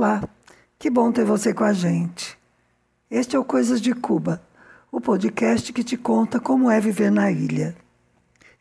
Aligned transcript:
Olá, 0.00 0.26
que 0.78 0.88
bom 0.88 1.12
ter 1.12 1.26
você 1.26 1.52
com 1.52 1.62
a 1.62 1.74
gente. 1.74 2.38
Este 3.10 3.36
é 3.36 3.38
o 3.38 3.44
Coisas 3.44 3.82
de 3.82 3.92
Cuba, 3.92 4.42
o 4.90 4.98
podcast 4.98 5.70
que 5.74 5.84
te 5.84 5.94
conta 5.94 6.40
como 6.40 6.70
é 6.70 6.80
viver 6.80 7.12
na 7.12 7.30
ilha. 7.30 7.76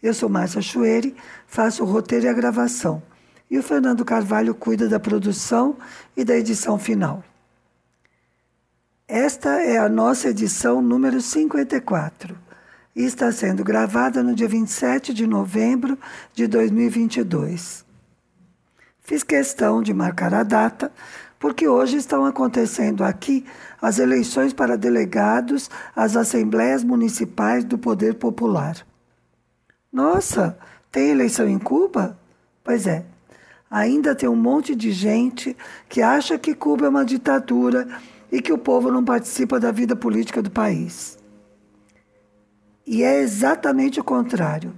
Eu 0.03 0.13
sou 0.13 0.27
Márcia 0.27 0.61
Chueri, 0.61 1.15
faço 1.47 1.81
o 1.81 1.85
roteiro 1.85 2.25
e 2.25 2.27
a 2.27 2.33
gravação, 2.33 3.01
e 3.49 3.57
o 3.57 3.63
Fernando 3.63 4.03
Carvalho 4.03 4.53
cuida 4.53 4.89
da 4.89 4.99
produção 4.99 5.77
e 6.13 6.25
da 6.25 6.35
edição 6.35 6.77
final. 6.77 7.23
Esta 9.07 9.61
é 9.61 9.77
a 9.77 9.87
nossa 9.87 10.27
edição 10.27 10.81
número 10.81 11.21
54 11.21 12.37
e 12.93 13.05
está 13.05 13.31
sendo 13.31 13.63
gravada 13.63 14.21
no 14.21 14.35
dia 14.35 14.49
27 14.49 15.13
de 15.13 15.25
novembro 15.25 15.97
de 16.33 16.47
2022. 16.47 17.87
Fiz 19.09 19.23
questão 19.23 19.81
de 19.81 19.91
marcar 19.91 20.35
a 20.35 20.43
data 20.43 20.91
porque 21.39 21.67
hoje 21.67 21.95
estão 21.95 22.25
acontecendo 22.25 23.03
aqui 23.03 23.45
as 23.81 23.97
eleições 23.97 24.51
para 24.51 24.77
delegados 24.77 25.69
às 25.95 26.17
assembleias 26.17 26.83
municipais 26.83 27.63
do 27.63 27.77
Poder 27.77 28.15
Popular. 28.15 28.85
Nossa, 29.91 30.57
tem 30.91 31.09
eleição 31.09 31.47
em 31.47 31.57
Cuba? 31.57 32.19
Pois 32.63 32.85
é. 32.85 33.05
Ainda 33.71 34.13
tem 34.13 34.27
um 34.27 34.35
monte 34.35 34.75
de 34.75 34.91
gente 34.91 35.55
que 35.87 36.01
acha 36.01 36.37
que 36.37 36.53
Cuba 36.53 36.87
é 36.87 36.89
uma 36.89 37.05
ditadura 37.05 37.87
e 38.31 38.41
que 38.41 38.51
o 38.51 38.57
povo 38.57 38.91
não 38.91 39.05
participa 39.05 39.59
da 39.59 39.71
vida 39.71 39.95
política 39.95 40.41
do 40.41 40.51
país. 40.51 41.17
E 42.85 43.03
é 43.03 43.21
exatamente 43.21 43.99
o 43.99 44.03
contrário. 44.03 44.73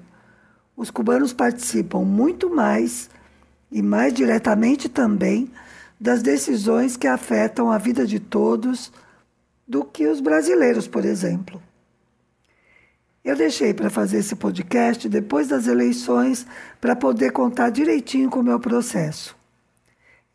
Os 0.75 0.91
cubanos 0.91 1.33
participam 1.33 2.03
muito 2.03 2.53
mais 2.53 3.09
e 3.71 3.81
mais 3.81 4.13
diretamente 4.13 4.89
também 4.89 5.49
das 6.01 6.23
decisões 6.23 6.97
que 6.97 7.05
afetam 7.05 7.69
a 7.69 7.77
vida 7.77 8.07
de 8.07 8.19
todos 8.19 8.91
do 9.67 9.85
que 9.85 10.07
os 10.07 10.19
brasileiros, 10.19 10.87
por 10.87 11.05
exemplo. 11.05 11.61
Eu 13.23 13.35
deixei 13.35 13.71
para 13.71 13.87
fazer 13.87 14.17
esse 14.17 14.35
podcast 14.35 15.07
depois 15.07 15.47
das 15.47 15.67
eleições 15.67 16.47
para 16.81 16.95
poder 16.95 17.31
contar 17.31 17.69
direitinho 17.69 18.31
como 18.31 18.49
é 18.49 18.55
o 18.55 18.59
processo. 18.59 19.37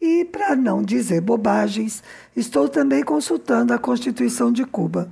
E, 0.00 0.24
para 0.26 0.54
não 0.54 0.84
dizer 0.84 1.20
bobagens, 1.20 2.00
estou 2.36 2.68
também 2.68 3.02
consultando 3.02 3.74
a 3.74 3.78
Constituição 3.78 4.52
de 4.52 4.64
Cuba. 4.64 5.10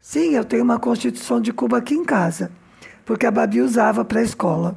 Sim, 0.00 0.34
eu 0.34 0.44
tenho 0.44 0.64
uma 0.64 0.80
Constituição 0.80 1.40
de 1.40 1.52
Cuba 1.52 1.78
aqui 1.78 1.94
em 1.94 2.04
casa, 2.04 2.50
porque 3.04 3.24
a 3.24 3.30
Babi 3.30 3.60
usava 3.60 4.04
para 4.04 4.18
a 4.18 4.24
escola. 4.24 4.76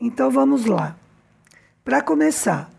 Então 0.00 0.30
vamos 0.30 0.64
lá. 0.64 0.96
Para 1.84 2.00
começar, 2.00 2.71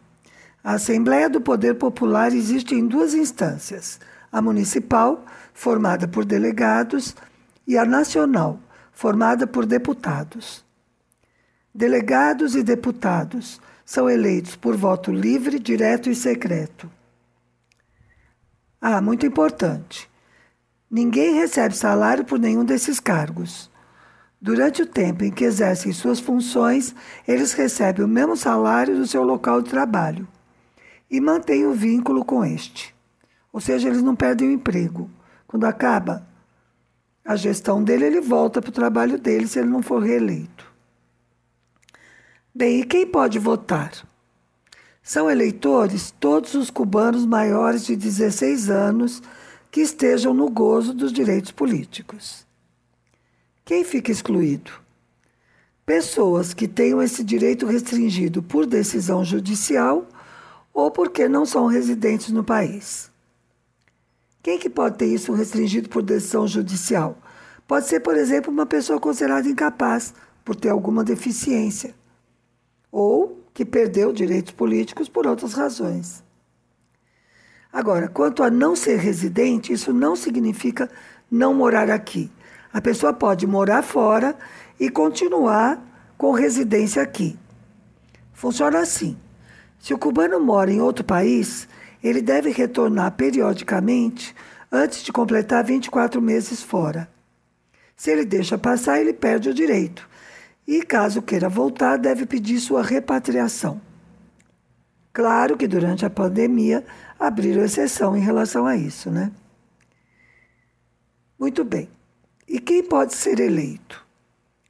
a 0.64 0.76
Assembleia 0.76 1.30
do 1.30 1.42
Poder 1.42 1.76
Popular 1.76 2.34
existe 2.34 2.74
em 2.74 2.88
duas 2.88 3.14
instâncias: 3.14 4.00
a 4.32 4.42
municipal, 4.42 5.26
formada 5.54 6.08
por 6.08 6.24
delegados, 6.24 7.16
e 7.68 7.78
a 7.78 7.84
nacional, 7.84 8.60
formada 8.92 9.46
por 9.46 9.66
deputados. 9.66 10.64
Delegados 11.76 12.56
e 12.56 12.64
deputados 12.64 13.60
são 13.86 14.10
eleitos 14.10 14.56
por 14.56 14.78
voto 14.78 15.12
livre, 15.12 15.60
direto 15.60 16.10
e 16.10 16.16
secreto. 16.16 16.90
Ah, 18.80 19.02
muito 19.02 19.26
importante. 19.26 20.10
Ninguém 20.90 21.34
recebe 21.34 21.76
salário 21.76 22.24
por 22.24 22.40
nenhum 22.40 22.64
desses 22.64 23.00
cargos. 23.00 23.72
Durante 24.40 24.82
o 24.82 24.86
tempo 24.86 25.24
em 25.24 25.32
que 25.32 25.44
exercem 25.44 25.92
suas 25.92 26.20
funções, 26.20 26.94
eles 27.28 27.54
recebem 27.54 28.06
o 28.06 28.08
mesmo 28.08 28.38
salário 28.38 28.96
do 28.96 29.08
seu 29.08 29.24
local 29.24 29.62
de 29.62 29.70
trabalho 29.70 30.28
e 31.14 31.22
mantêm 31.22 31.68
o 31.68 31.74
vínculo 31.74 32.26
com 32.26 32.44
este. 32.44 32.94
Ou 33.52 33.62
seja, 33.62 33.88
eles 33.88 34.02
não 34.02 34.16
perdem 34.16 34.48
o 34.48 34.52
emprego. 34.52 35.08
Quando 35.46 35.66
acaba 35.66 36.28
a 37.24 37.36
gestão 37.36 37.84
dele, 37.84 38.06
ele 38.06 38.20
volta 38.20 38.60
para 38.60 38.70
o 38.70 38.74
trabalho 38.74 39.20
dele 39.20 39.48
se 39.48 39.60
ele 39.60 39.70
não 39.70 39.84
for 39.84 40.02
reeleito. 40.02 40.66
Bem, 42.54 42.80
e 42.80 42.84
quem 42.84 43.06
pode 43.06 43.38
votar? 43.38 43.92
São 45.04 45.30
eleitores 45.30 46.10
todos 46.20 46.56
os 46.56 46.72
cubanos 46.72 47.28
maiores 47.28 47.86
de 47.86 47.96
16 47.96 48.72
anos 48.72 49.22
que 49.70 49.82
estejam 49.82 50.34
no 50.34 50.50
gozo 50.50 50.96
dos 50.96 51.14
direitos 51.14 51.52
políticos. 51.52 52.44
Quem 53.64 53.84
fica 53.84 54.12
excluído? 54.12 54.72
Pessoas 55.86 56.56
que 56.56 56.68
tenham 56.68 57.04
esse 57.04 57.24
direito 57.24 57.68
restringido 57.68 58.42
por 58.42 58.66
decisão 58.66 59.24
judicial 59.24 60.08
ou 60.74 60.90
porque 60.90 61.30
não 61.30 61.46
são 61.46 61.68
residentes 61.68 62.30
no 62.30 62.44
país. 62.44 63.12
Quem 64.42 64.58
que 64.58 64.70
pode 64.70 64.98
ter 64.98 65.06
isso 65.06 65.32
restringido 65.32 65.88
por 65.88 66.02
decisão 66.02 66.48
judicial? 66.48 67.18
Pode 67.68 67.88
ser, 67.88 68.02
por 68.02 68.18
exemplo, 68.18 68.52
uma 68.52 68.66
pessoa 68.66 69.00
considerada 69.00 69.48
incapaz 69.48 70.14
por 70.44 70.56
ter 70.56 70.70
alguma 70.70 71.04
deficiência 71.04 71.96
ou 72.92 73.42
que 73.54 73.64
perdeu 73.64 74.12
direitos 74.12 74.52
políticos 74.52 75.08
por 75.08 75.26
outras 75.26 75.54
razões. 75.54 76.24
Agora, 77.72 78.08
quanto 78.08 78.44
a 78.44 78.52
não 78.52 78.76
ser 78.76 78.98
residente, 78.98 79.74
isso 79.74 79.94
não 79.94 80.16
significa 80.16 80.90
não 81.30 81.54
morar 81.54 81.90
aqui. 81.90 82.32
A 82.72 82.82
pessoa 82.82 83.14
pode 83.14 83.48
morar 83.48 83.82
fora 83.82 84.36
e 84.80 84.90
continuar 84.90 85.82
com 86.18 86.32
residência 86.32 87.02
aqui. 87.02 87.38
Funciona 88.34 88.80
assim: 88.80 89.18
se 89.84 89.94
o 89.94 89.98
cubano 89.98 90.40
mora 90.40 90.72
em 90.72 90.80
outro 90.80 91.04
país, 91.04 91.68
ele 92.02 92.22
deve 92.22 92.52
retornar 92.52 93.12
periodicamente 93.18 94.34
antes 94.72 95.04
de 95.04 95.12
completar 95.12 95.62
24 95.62 96.22
meses 96.22 96.64
fora. 96.64 97.10
Se 97.94 98.10
ele 98.10 98.24
deixa 98.24 98.58
passar, 98.58 99.02
ele 99.02 99.12
perde 99.12 99.50
o 99.50 99.54
direito 99.54 100.08
e, 100.66 100.84
caso 100.84 101.22
queira 101.22 101.50
voltar, 101.50 101.98
deve 101.98 102.26
pedir 102.26 102.62
sua 102.62 102.82
repatriação. 102.82 103.82
Claro 105.12 105.58
que 105.58 105.68
durante 105.68 106.06
a 106.06 106.10
pandemia 106.10 106.86
abriram 107.20 107.62
exceção 107.62 108.16
em 108.16 108.22
relação 108.22 108.66
a 108.66 108.78
isso, 108.78 109.12
né? 109.12 109.34
Muito 111.38 111.66
bem. 111.66 111.90
E 112.48 112.58
quem 112.58 112.82
pode 112.84 113.16
ser 113.16 113.38
eleito? 113.38 114.02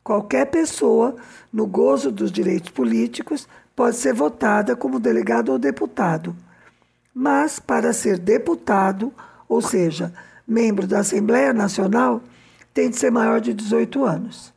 Qualquer 0.03 0.47
pessoa, 0.47 1.16
no 1.52 1.68
gozo 1.68 2.12
dos 2.12 2.31
direitos 2.31 2.72
políticos, 2.72 3.47
pode 3.75 3.95
ser 3.95 4.13
votada 4.13 4.75
como 4.75 5.00
delegado 5.00 5.50
ou 5.50 5.59
deputado. 5.59 6.35
Mas, 7.13 7.59
para 7.59 7.94
ser 7.94 8.17
deputado, 8.17 9.13
ou 9.47 9.61
seja, 9.61 10.13
membro 10.47 10.88
da 10.88 11.00
Assembleia 11.00 11.53
Nacional, 11.53 12.22
tem 12.73 12.89
de 12.89 12.97
ser 12.97 13.11
maior 13.11 13.39
de 13.39 13.53
18 13.53 14.03
anos. 14.03 14.53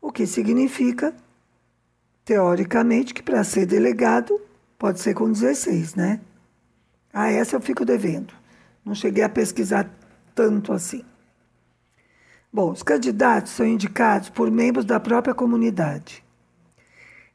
O 0.00 0.12
que 0.12 0.26
significa, 0.26 1.14
teoricamente, 2.24 3.14
que 3.14 3.22
para 3.22 3.42
ser 3.42 3.66
delegado 3.66 4.38
pode 4.78 5.00
ser 5.00 5.14
com 5.14 5.30
16, 5.30 5.94
né? 5.94 6.20
Ah, 7.12 7.30
essa 7.30 7.56
eu 7.56 7.60
fico 7.60 7.84
devendo. 7.84 8.34
Não 8.84 8.94
cheguei 8.94 9.24
a 9.24 9.28
pesquisar 9.28 9.90
tanto 10.34 10.72
assim. 10.72 11.04
Bom, 12.52 12.70
os 12.70 12.82
candidatos 12.82 13.52
são 13.52 13.66
indicados 13.66 14.28
por 14.30 14.50
membros 14.50 14.84
da 14.84 15.00
própria 15.00 15.34
comunidade. 15.34 16.24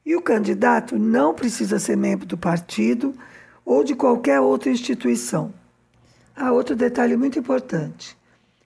E 0.04 0.14
o 0.14 0.22
candidato 0.22 0.98
não 0.98 1.34
precisa 1.34 1.78
ser 1.78 1.96
membro 1.96 2.26
do 2.26 2.36
partido 2.36 3.14
ou 3.64 3.82
de 3.82 3.94
qualquer 3.94 4.40
outra 4.40 4.70
instituição. 4.70 5.52
Há 6.36 6.52
outro 6.52 6.76
detalhe 6.76 7.16
muito 7.16 7.38
importante. 7.38 8.16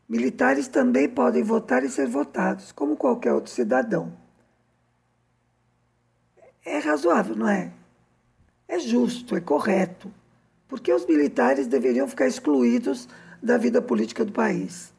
Militares 0.09 0.67
também 0.69 1.09
podem 1.09 1.43
votar 1.43 1.85
e 1.85 1.89
ser 1.89 2.09
votados, 2.09 2.73
como 2.73 2.97
qualquer 2.97 3.33
outro 3.35 3.53
cidadão. 3.53 4.13
É 6.65 6.79
razoável, 6.79 7.37
não 7.37 7.49
é? 7.49 7.71
É 8.67 8.79
justo, 8.79 9.37
é 9.37 9.41
correto. 9.41 10.13
Porque 10.67 10.93
os 10.93 11.07
militares 11.07 11.67
deveriam 11.67 12.09
ficar 12.09 12.27
excluídos 12.27 13.09
da 13.43 13.57
vida 13.57 13.81
política 13.81 14.25
do 14.25 14.33
país. 14.33 14.93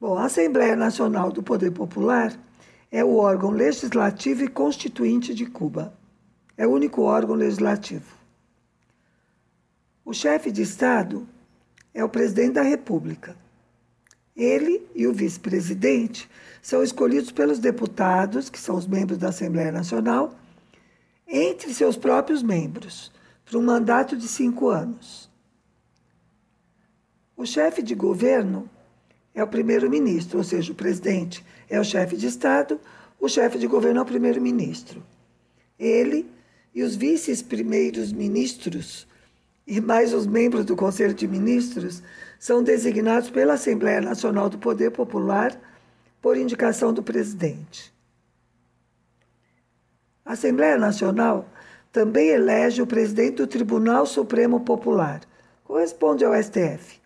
Bom, 0.00 0.16
a 0.16 0.24
Assembleia 0.24 0.74
Nacional 0.74 1.30
do 1.30 1.42
Poder 1.42 1.70
Popular 1.70 2.34
é 2.90 3.04
o 3.04 3.16
órgão 3.16 3.50
legislativo 3.50 4.44
e 4.44 4.48
constituinte 4.48 5.32
de 5.34 5.46
Cuba. 5.46 5.94
É 6.56 6.66
o 6.66 6.70
único 6.70 7.02
órgão 7.02 7.36
legislativo. 7.36 8.18
O 10.04 10.12
chefe 10.12 10.50
de 10.50 10.62
Estado 10.62 11.26
é 11.94 12.02
o 12.02 12.08
presidente 12.08 12.54
da 12.54 12.62
República. 12.62 13.36
Ele 14.34 14.86
e 14.94 15.06
o 15.06 15.12
vice-presidente 15.12 16.28
são 16.62 16.82
escolhidos 16.82 17.30
pelos 17.30 17.58
deputados, 17.58 18.50
que 18.50 18.58
são 18.58 18.76
os 18.76 18.86
membros 18.86 19.18
da 19.18 19.28
Assembleia 19.28 19.70
Nacional, 19.70 20.34
entre 21.26 21.72
seus 21.72 21.96
próprios 21.96 22.42
membros, 22.42 23.12
por 23.44 23.56
um 23.56 23.62
mandato 23.62 24.16
de 24.16 24.26
cinco 24.26 24.68
anos. 24.68 25.30
O 27.36 27.46
chefe 27.46 27.82
de 27.82 27.94
governo 27.94 28.68
é 29.34 29.42
o 29.42 29.48
primeiro-ministro, 29.48 30.38
ou 30.38 30.44
seja, 30.44 30.72
o 30.72 30.74
presidente 30.74 31.44
é 31.70 31.80
o 31.80 31.84
chefe 31.84 32.16
de 32.16 32.26
Estado, 32.26 32.78
o 33.18 33.28
chefe 33.28 33.58
de 33.58 33.66
governo 33.66 34.00
é 34.00 34.02
o 34.02 34.06
primeiro-ministro. 34.06 35.02
Ele 35.78 36.28
e 36.74 36.82
os 36.82 36.96
vices 36.96 37.40
primeiros 37.40 38.12
ministros 38.12 39.08
e 39.66 39.80
mais 39.80 40.12
os 40.12 40.26
membros 40.26 40.64
do 40.64 40.74
Conselho 40.74 41.14
de 41.14 41.28
Ministros 41.28 42.02
são 42.40 42.60
designados 42.60 43.30
pela 43.30 43.54
Assembleia 43.54 44.00
Nacional 44.00 44.50
do 44.50 44.58
Poder 44.58 44.90
Popular 44.90 45.56
por 46.20 46.36
indicação 46.36 46.92
do 46.92 47.04
presidente. 47.04 47.94
A 50.24 50.32
Assembleia 50.32 50.76
Nacional 50.76 51.48
também 51.92 52.30
elege 52.30 52.82
o 52.82 52.86
presidente 52.86 53.36
do 53.36 53.46
Tribunal 53.46 54.06
Supremo 54.06 54.60
Popular, 54.60 55.20
corresponde 55.62 56.24
ao 56.24 56.34
STF, 56.34 57.00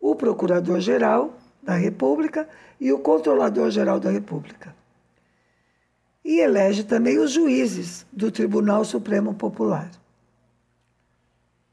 o 0.00 0.16
Procurador-Geral 0.16 1.37
da 1.68 1.76
República 1.76 2.48
e 2.80 2.90
o 2.90 2.98
Controlador-Geral 2.98 4.00
da 4.00 4.10
República. 4.10 4.74
E 6.24 6.40
elege 6.40 6.82
também 6.82 7.18
os 7.18 7.30
juízes 7.30 8.06
do 8.10 8.30
Tribunal 8.30 8.86
Supremo 8.86 9.34
Popular. 9.34 9.90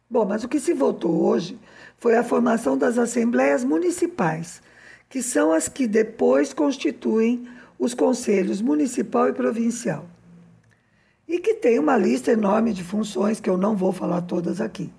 Bom, 0.10 0.26
mas 0.26 0.44
o 0.44 0.50
que 0.50 0.60
se 0.60 0.74
votou 0.74 1.24
hoje 1.24 1.58
foi 1.98 2.18
a 2.18 2.26
formação 2.26 2.78
das 2.78 2.98
assembleias 2.98 3.64
municipais, 3.64 4.62
que 5.08 5.24
são 5.24 5.54
as 5.54 5.70
que 5.70 5.88
depois 5.88 6.54
constituem 6.54 7.48
os 7.80 7.94
conselhos 7.94 8.62
municipal 8.62 9.30
e 9.30 9.34
provincial. 9.34 10.06
E 11.26 11.40
que 11.40 11.54
tem 11.54 11.80
uma 11.80 11.96
lista 11.96 12.34
enorme 12.34 12.74
de 12.74 12.84
funções 12.84 13.40
que 13.40 13.50
eu 13.50 13.58
não 13.58 13.78
vou 13.78 13.94
falar 13.94 14.24
todas 14.24 14.60
aqui. 14.60 14.92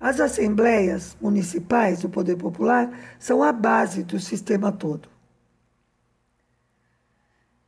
As 0.00 0.18
assembleias 0.18 1.14
municipais 1.20 2.00
do 2.00 2.08
poder 2.08 2.36
popular 2.36 2.90
são 3.18 3.42
a 3.42 3.52
base 3.52 4.02
do 4.02 4.18
sistema 4.18 4.72
todo. 4.72 5.10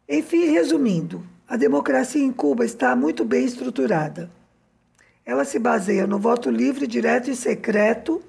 Enfim, 0.09 0.47
resumindo, 0.47 1.23
a 1.47 1.59
democracia 1.59 2.25
em 2.25 2.33
Cuba 2.33 2.65
está 2.65 2.97
muito 2.97 3.23
bem 3.23 3.45
estruturada. 3.45 4.31
Ela 5.27 5.45
se 5.45 5.59
baseia 5.59 6.07
no 6.07 6.19
voto 6.19 6.51
livre, 6.51 6.87
direto 6.87 7.31
e 7.31 7.37
secreto 7.37 8.23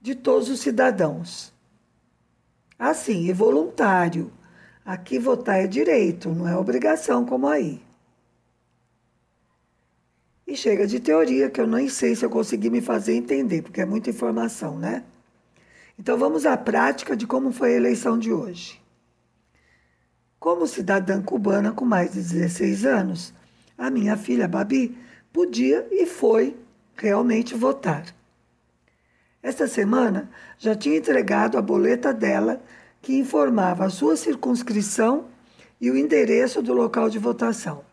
de 0.00 0.14
todos 0.14 0.48
os 0.48 0.60
cidadãos. 0.60 1.52
Assim, 2.78 3.26
e 3.26 3.32
voluntário. 3.32 4.32
Aqui 4.84 5.18
votar 5.18 5.60
é 5.60 5.66
direito, 5.66 6.30
não 6.30 6.48
é 6.48 6.56
obrigação 6.56 7.26
como 7.26 7.46
aí. 7.46 7.82
Chega 10.56 10.86
de 10.86 10.98
teoria, 10.98 11.50
que 11.50 11.60
eu 11.60 11.66
nem 11.66 11.86
sei 11.86 12.16
se 12.16 12.24
eu 12.24 12.30
consegui 12.30 12.70
me 12.70 12.80
fazer 12.80 13.14
entender, 13.14 13.60
porque 13.60 13.82
é 13.82 13.84
muita 13.84 14.08
informação, 14.08 14.78
né? 14.78 15.04
Então 15.98 16.16
vamos 16.16 16.46
à 16.46 16.56
prática 16.56 17.14
de 17.14 17.26
como 17.26 17.52
foi 17.52 17.74
a 17.74 17.76
eleição 17.76 18.18
de 18.18 18.32
hoje. 18.32 18.80
Como 20.40 20.66
cidadã 20.66 21.20
cubana 21.20 21.72
com 21.72 21.84
mais 21.84 22.12
de 22.14 22.22
16 22.22 22.86
anos, 22.86 23.34
a 23.76 23.90
minha 23.90 24.16
filha 24.16 24.48
Babi 24.48 24.96
podia 25.30 25.86
e 25.90 26.06
foi 26.06 26.56
realmente 26.96 27.54
votar. 27.54 28.06
Esta 29.42 29.68
semana 29.68 30.30
já 30.58 30.74
tinha 30.74 30.96
entregado 30.96 31.58
a 31.58 31.62
boleta 31.62 32.14
dela 32.14 32.62
que 33.02 33.18
informava 33.18 33.84
a 33.84 33.90
sua 33.90 34.16
circunscrição 34.16 35.26
e 35.78 35.90
o 35.90 35.96
endereço 35.98 36.62
do 36.62 36.72
local 36.72 37.10
de 37.10 37.18
votação. 37.18 37.85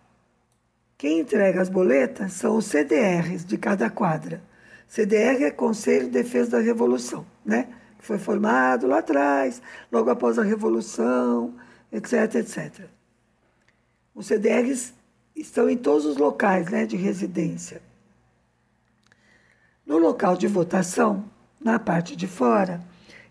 Quem 1.03 1.19
entrega 1.19 1.61
as 1.61 1.67
boletas 1.67 2.31
são 2.31 2.55
os 2.55 2.63
CDRs 2.63 3.43
de 3.43 3.57
cada 3.57 3.89
quadra. 3.89 4.41
CDR 4.87 5.43
é 5.43 5.51
Conselho 5.51 6.05
de 6.05 6.11
Defesa 6.11 6.51
da 6.51 6.59
Revolução, 6.59 7.25
né? 7.45 7.67
Que 7.99 8.05
foi 8.05 8.17
formado 8.17 8.87
lá 8.87 8.99
atrás, 8.99 9.61
logo 9.91 10.09
após 10.09 10.39
a 10.39 10.43
Revolução, 10.43 11.55
etc, 11.91 12.35
etc. 12.35 12.85
Os 14.15 14.27
CDRs 14.27 14.93
estão 15.35 15.69
em 15.69 15.75
todos 15.75 16.05
os 16.05 16.15
locais 16.15 16.69
né, 16.69 16.85
de 16.85 16.95
residência. 16.95 17.81
No 19.85 19.97
local 19.97 20.37
de 20.37 20.47
votação, 20.47 21.25
na 21.59 21.79
parte 21.79 22.15
de 22.15 22.27
fora, 22.27 22.81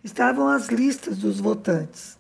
estavam 0.05 0.47
as 0.47 0.69
listas 0.69 1.17
dos 1.17 1.41
votantes. 1.41 2.19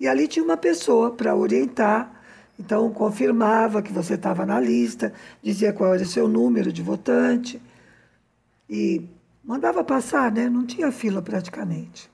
E 0.00 0.08
ali 0.08 0.26
tinha 0.26 0.44
uma 0.44 0.56
pessoa 0.56 1.12
para 1.12 1.36
orientar 1.36 2.19
então, 2.60 2.92
confirmava 2.92 3.80
que 3.80 3.90
você 3.90 4.14
estava 4.14 4.44
na 4.44 4.60
lista, 4.60 5.14
dizia 5.42 5.72
qual 5.72 5.94
era 5.94 6.02
o 6.02 6.06
seu 6.06 6.28
número 6.28 6.70
de 6.70 6.82
votante 6.82 7.60
e 8.68 9.08
mandava 9.42 9.82
passar, 9.82 10.30
né? 10.30 10.46
Não 10.50 10.66
tinha 10.66 10.92
fila 10.92 11.22
praticamente. 11.22 12.10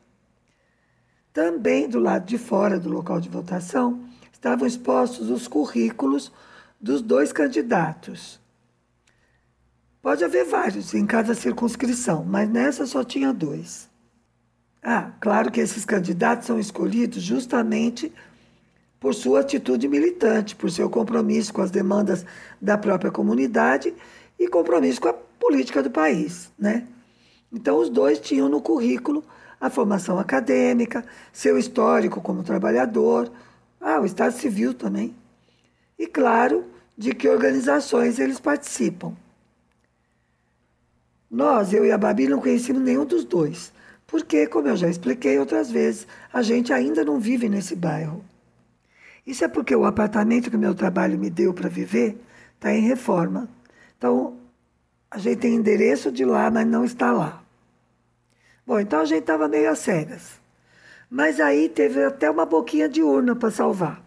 Também 1.33 1.89
do 1.89 1.99
lado 1.99 2.27
de 2.27 2.39
fora 2.39 2.79
do 2.79 2.89
local 2.89 3.21
de 3.21 3.29
votação 3.29 4.05
estavam 4.33 4.69
expostos 4.69 5.31
os 5.31 5.49
currículos 5.49 6.33
dos 6.81 7.03
dois 7.03 7.33
candidatos. 7.33 8.41
Pode 10.01 10.23
haver 10.23 10.45
vários 10.45 10.95
em 10.95 11.05
cada 11.05 11.35
circunscrição, 11.35 12.25
mas 12.25 12.49
nessa 12.49 12.87
só 12.87 13.03
tinha 13.03 13.33
dois. 13.33 13.91
Ah, 14.81 15.11
claro 15.21 15.51
que 15.51 15.59
esses 15.59 15.85
candidatos 15.85 16.47
são 16.47 16.61
escolhidos 16.61 17.21
justamente 17.21 18.13
por 19.07 19.15
sua 19.15 19.39
atitude 19.39 19.87
militante, 19.87 20.57
por 20.57 20.69
seu 20.69 20.91
compromisso 20.91 21.55
com 21.55 21.63
as 21.63 21.71
demandas 21.71 22.27
da 22.61 22.77
própria 22.77 23.09
comunidade 23.09 23.95
e 24.37 24.49
compromisso 24.49 25.01
com 25.01 25.07
a 25.07 25.13
política 25.13 25.81
do 25.81 25.93
país, 25.93 26.51
né? 26.59 26.89
Então 27.53 27.79
os 27.79 27.89
dois 27.89 28.19
tinham 28.19 28.49
no 28.49 28.61
currículo 28.61 29.23
a 29.61 29.71
formação 29.71 30.19
acadêmica, 30.19 31.05
seu 31.33 31.57
histórico 31.57 32.21
como 32.21 32.43
trabalhador, 32.43 33.31
ah, 33.81 34.01
o 34.01 34.05
estado 34.05 34.33
civil 34.33 34.75
também. 34.75 35.15
E 35.97 36.09
claro, 36.09 36.65
de 36.99 37.15
que 37.15 37.29
organizações 37.29 38.19
eles 38.19 38.41
participam. 38.41 39.15
Nós, 41.31 41.73
eu 41.73 41.87
e 41.87 41.93
a 41.93 41.97
Babi, 41.97 42.27
não 42.27 42.41
conhecemos 42.41 42.83
nenhum 42.83 43.05
dos 43.05 43.25
dois, 43.25 43.73
porque, 44.05 44.49
como 44.49 44.67
eu 44.67 44.77
já 44.77 44.89
expliquei 44.89 45.39
outras 45.39 45.71
vezes, 45.71 46.09
a 46.33 46.43
gente 46.43 46.73
ainda 46.73 47.05
não 47.05 47.21
vive 47.21 47.49
nesse 47.49 47.77
bairro. 47.77 48.25
Isso 49.27 49.45
é 49.45 49.49
porque 49.49 49.75
o 49.75 49.85
apartamento 49.85 50.51
que 50.51 50.57
o 50.57 50.59
meu 50.59 50.75
trabalho 50.75 51.19
me 51.19 51.29
deu 51.29 51.53
para 51.53 51.69
viver 51.69 52.17
está 52.55 52.73
em 52.73 52.83
reforma. 52.83 53.49
Então, 53.99 54.37
a 55.11 55.19
gente 55.19 55.39
tem 55.39 55.55
endereço 55.55 56.13
de 56.13 56.25
lá, 56.25 56.51
mas 56.51 56.67
não 56.67 56.85
está 56.85 57.11
lá. 57.11 57.43
Bom, 58.67 58.79
então 58.79 59.01
a 59.01 59.05
gente 59.05 59.21
estava 59.21 59.49
meio 59.49 59.71
às 59.71 59.79
cegas. 59.79 60.41
Mas 61.11 61.41
aí 61.41 61.69
teve 61.69 62.03
até 62.05 62.31
uma 62.31 62.45
boquinha 62.45 62.89
de 62.89 63.03
urna 63.03 63.35
para 63.35 63.51
salvar. 63.51 64.05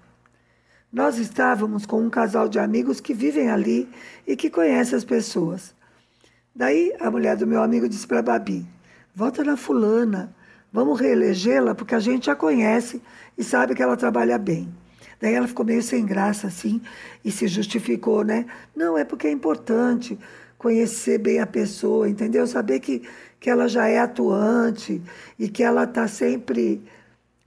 Nós 0.92 1.18
estávamos 1.18 1.86
com 1.86 2.02
um 2.02 2.10
casal 2.10 2.50
de 2.50 2.60
amigos 2.60 3.00
que 3.00 3.14
vivem 3.14 3.50
ali 3.50 3.88
e 4.26 4.36
que 4.36 4.50
conhecem 4.50 4.98
as 4.98 5.06
pessoas. 5.06 5.76
Daí 6.54 6.94
a 7.00 7.12
mulher 7.12 7.38
do 7.38 7.48
meu 7.48 7.62
amigo 7.62 7.88
disse 7.88 8.08
para 8.08 8.20
a 8.20 8.24
Babi: 8.24 8.66
Vota 9.14 9.44
na 9.44 9.56
fulana, 9.56 10.36
vamos 10.74 11.00
reelegê-la 11.00 11.76
porque 11.76 11.96
a 11.96 12.00
gente 12.00 12.26
já 12.26 12.36
conhece 12.36 13.02
e 13.38 13.44
sabe 13.44 13.76
que 13.76 13.84
ela 13.84 13.96
trabalha 13.96 14.38
bem. 14.38 14.68
Daí 15.20 15.34
ela 15.34 15.48
ficou 15.48 15.66
meio 15.66 15.82
sem 15.82 16.06
graça, 16.06 16.48
assim, 16.48 16.82
e 17.24 17.32
se 17.32 17.48
justificou, 17.48 18.24
né? 18.24 18.46
Não, 18.76 18.98
é 18.98 19.04
porque 19.04 19.28
é 19.28 19.32
importante 19.32 20.18
conhecer 20.58 21.18
bem 21.18 21.40
a 21.40 21.48
pessoa, 21.48 22.10
entendeu? 22.10 22.48
Saber 22.48 22.80
que, 22.80 23.02
que 23.40 23.50
ela 23.50 23.68
já 23.68 23.88
é 23.88 24.00
atuante 24.00 25.02
e 25.38 25.50
que 25.50 25.64
ela 25.64 25.84
está 25.84 26.08
sempre 26.08 26.82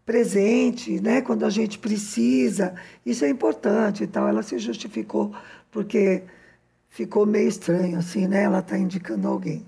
presente, 0.04 1.00
né? 1.00 1.20
Quando 1.22 1.44
a 1.44 1.50
gente 1.50 1.78
precisa. 1.78 2.74
Isso 3.04 3.24
é 3.24 3.28
importante 3.28 4.04
e 4.04 4.06
tal. 4.06 4.28
Ela 4.28 4.42
se 4.42 4.58
justificou 4.58 5.34
porque 5.70 6.22
ficou 6.88 7.24
meio 7.24 7.48
estranho, 7.48 7.98
assim, 7.98 8.26
né? 8.26 8.42
Ela 8.42 8.58
está 8.60 8.78
indicando 8.78 9.28
alguém. 9.28 9.64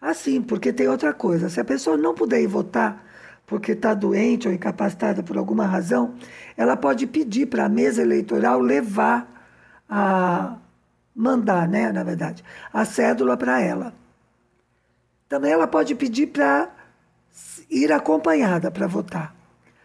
Assim, 0.00 0.40
porque 0.40 0.72
tem 0.72 0.88
outra 0.88 1.12
coisa. 1.12 1.48
Se 1.48 1.60
a 1.60 1.64
pessoa 1.64 1.96
não 1.96 2.14
puder 2.14 2.40
ir 2.42 2.46
votar 2.46 3.09
porque 3.50 3.72
está 3.72 3.94
doente 3.94 4.46
ou 4.46 4.54
incapacitada 4.54 5.24
por 5.24 5.36
alguma 5.36 5.66
razão, 5.66 6.14
ela 6.56 6.76
pode 6.76 7.04
pedir 7.04 7.46
para 7.46 7.64
a 7.64 7.68
mesa 7.68 8.00
eleitoral 8.00 8.60
levar 8.60 9.28
a 9.88 10.56
mandar, 11.12 11.66
né, 11.66 11.90
na 11.90 12.04
verdade, 12.04 12.44
a 12.72 12.84
cédula 12.84 13.36
para 13.36 13.60
ela. 13.60 13.92
Também 15.28 15.50
ela 15.50 15.66
pode 15.66 15.96
pedir 15.96 16.28
para 16.28 16.70
ir 17.68 17.90
acompanhada 17.90 18.70
para 18.70 18.86
votar. 18.86 19.34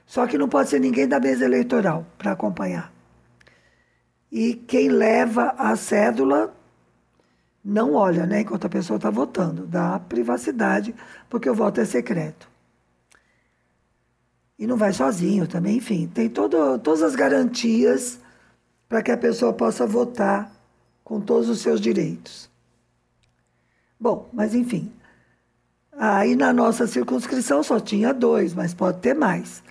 Só 0.05 0.27
que 0.27 0.38
não 0.38 0.48
pode 0.48 0.69
ser 0.69 0.79
ninguém 0.79 1.07
da 1.07 1.19
mesa 1.19 1.43
eleitoral 1.43 2.05
para 2.19 2.34
acompanhar. 2.34 2.93
E 4.31 4.53
quem 4.53 4.89
leva 4.89 5.55
a 5.57 5.75
cédula 5.75 6.55
não 7.63 7.95
olha, 7.95 8.27
né, 8.27 8.41
enquanto 8.41 8.67
a 8.67 8.69
pessoa 8.69 8.98
está 8.98 9.10
votando, 9.10 9.65
dá 9.65 9.98
privacidade, 9.98 10.93
porque 11.27 11.50
o 11.50 11.55
voto 11.55 11.81
é 11.81 11.86
secreto. 11.86 12.53
E 14.57 14.65
não 14.65 14.77
vai 14.77 14.93
sozinho 14.93 15.47
também, 15.47 15.77
enfim, 15.77 16.07
tem 16.07 16.29
todo, 16.29 16.79
todas 16.79 17.03
as 17.03 17.15
garantias 17.15 18.19
para 18.88 19.01
que 19.03 19.12
a 19.12 19.17
pessoa 19.17 19.51
possa 19.51 19.85
votar 19.85 20.51
com 21.03 21.19
todos 21.19 21.50
os 21.50 21.59
seus 21.59 21.81
direitos. 21.81 22.50
Bom, 24.00 24.29
mas 24.31 24.55
enfim, 24.55 24.91
aí 25.91 26.35
na 26.35 26.53
nossa 26.53 26.88
circunscrição 26.88 27.63
só 27.63 27.79
tinha 27.79 28.13
dois, 28.13 28.53
mas 28.53 28.74
pode 28.74 29.00
ter 29.00 29.13
mais. 29.13 29.62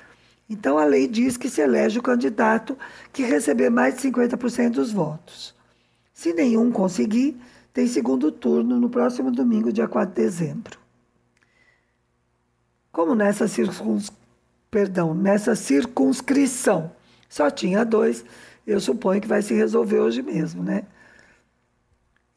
Então 0.48 0.76
a 0.76 0.84
lei 0.84 1.08
diz 1.08 1.36
que 1.36 1.48
se 1.48 1.60
elege 1.60 1.98
o 1.98 2.02
candidato 2.02 2.76
que 3.12 3.22
receber 3.22 3.70
mais 3.70 3.96
de 3.96 4.10
50% 4.10 4.72
dos 4.72 4.92
votos. 4.92 5.54
Se 6.12 6.32
nenhum 6.32 6.70
conseguir, 6.70 7.40
tem 7.72 7.86
segundo 7.86 8.30
turno 8.30 8.78
no 8.78 8.88
próximo 8.88 9.30
domingo, 9.30 9.72
dia 9.72 9.88
4 9.88 10.14
de 10.14 10.22
dezembro. 10.22 10.78
Como 12.92 13.14
nessa, 13.14 13.48
circuns... 13.48 14.12
Perdão, 14.74 15.14
nessa 15.14 15.54
circunscrição 15.54 16.90
só 17.28 17.48
tinha 17.48 17.84
dois, 17.84 18.24
eu 18.66 18.80
suponho 18.80 19.20
que 19.20 19.28
vai 19.28 19.40
se 19.40 19.54
resolver 19.54 20.00
hoje 20.00 20.20
mesmo, 20.20 20.64
né? 20.64 20.82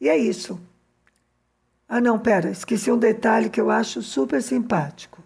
E 0.00 0.08
é 0.08 0.16
isso. 0.16 0.56
Ah, 1.88 2.00
não, 2.00 2.16
pera, 2.16 2.48
esqueci 2.48 2.92
um 2.92 2.96
detalhe 2.96 3.50
que 3.50 3.60
eu 3.60 3.72
acho 3.72 4.02
super 4.02 4.40
simpático. 4.40 5.20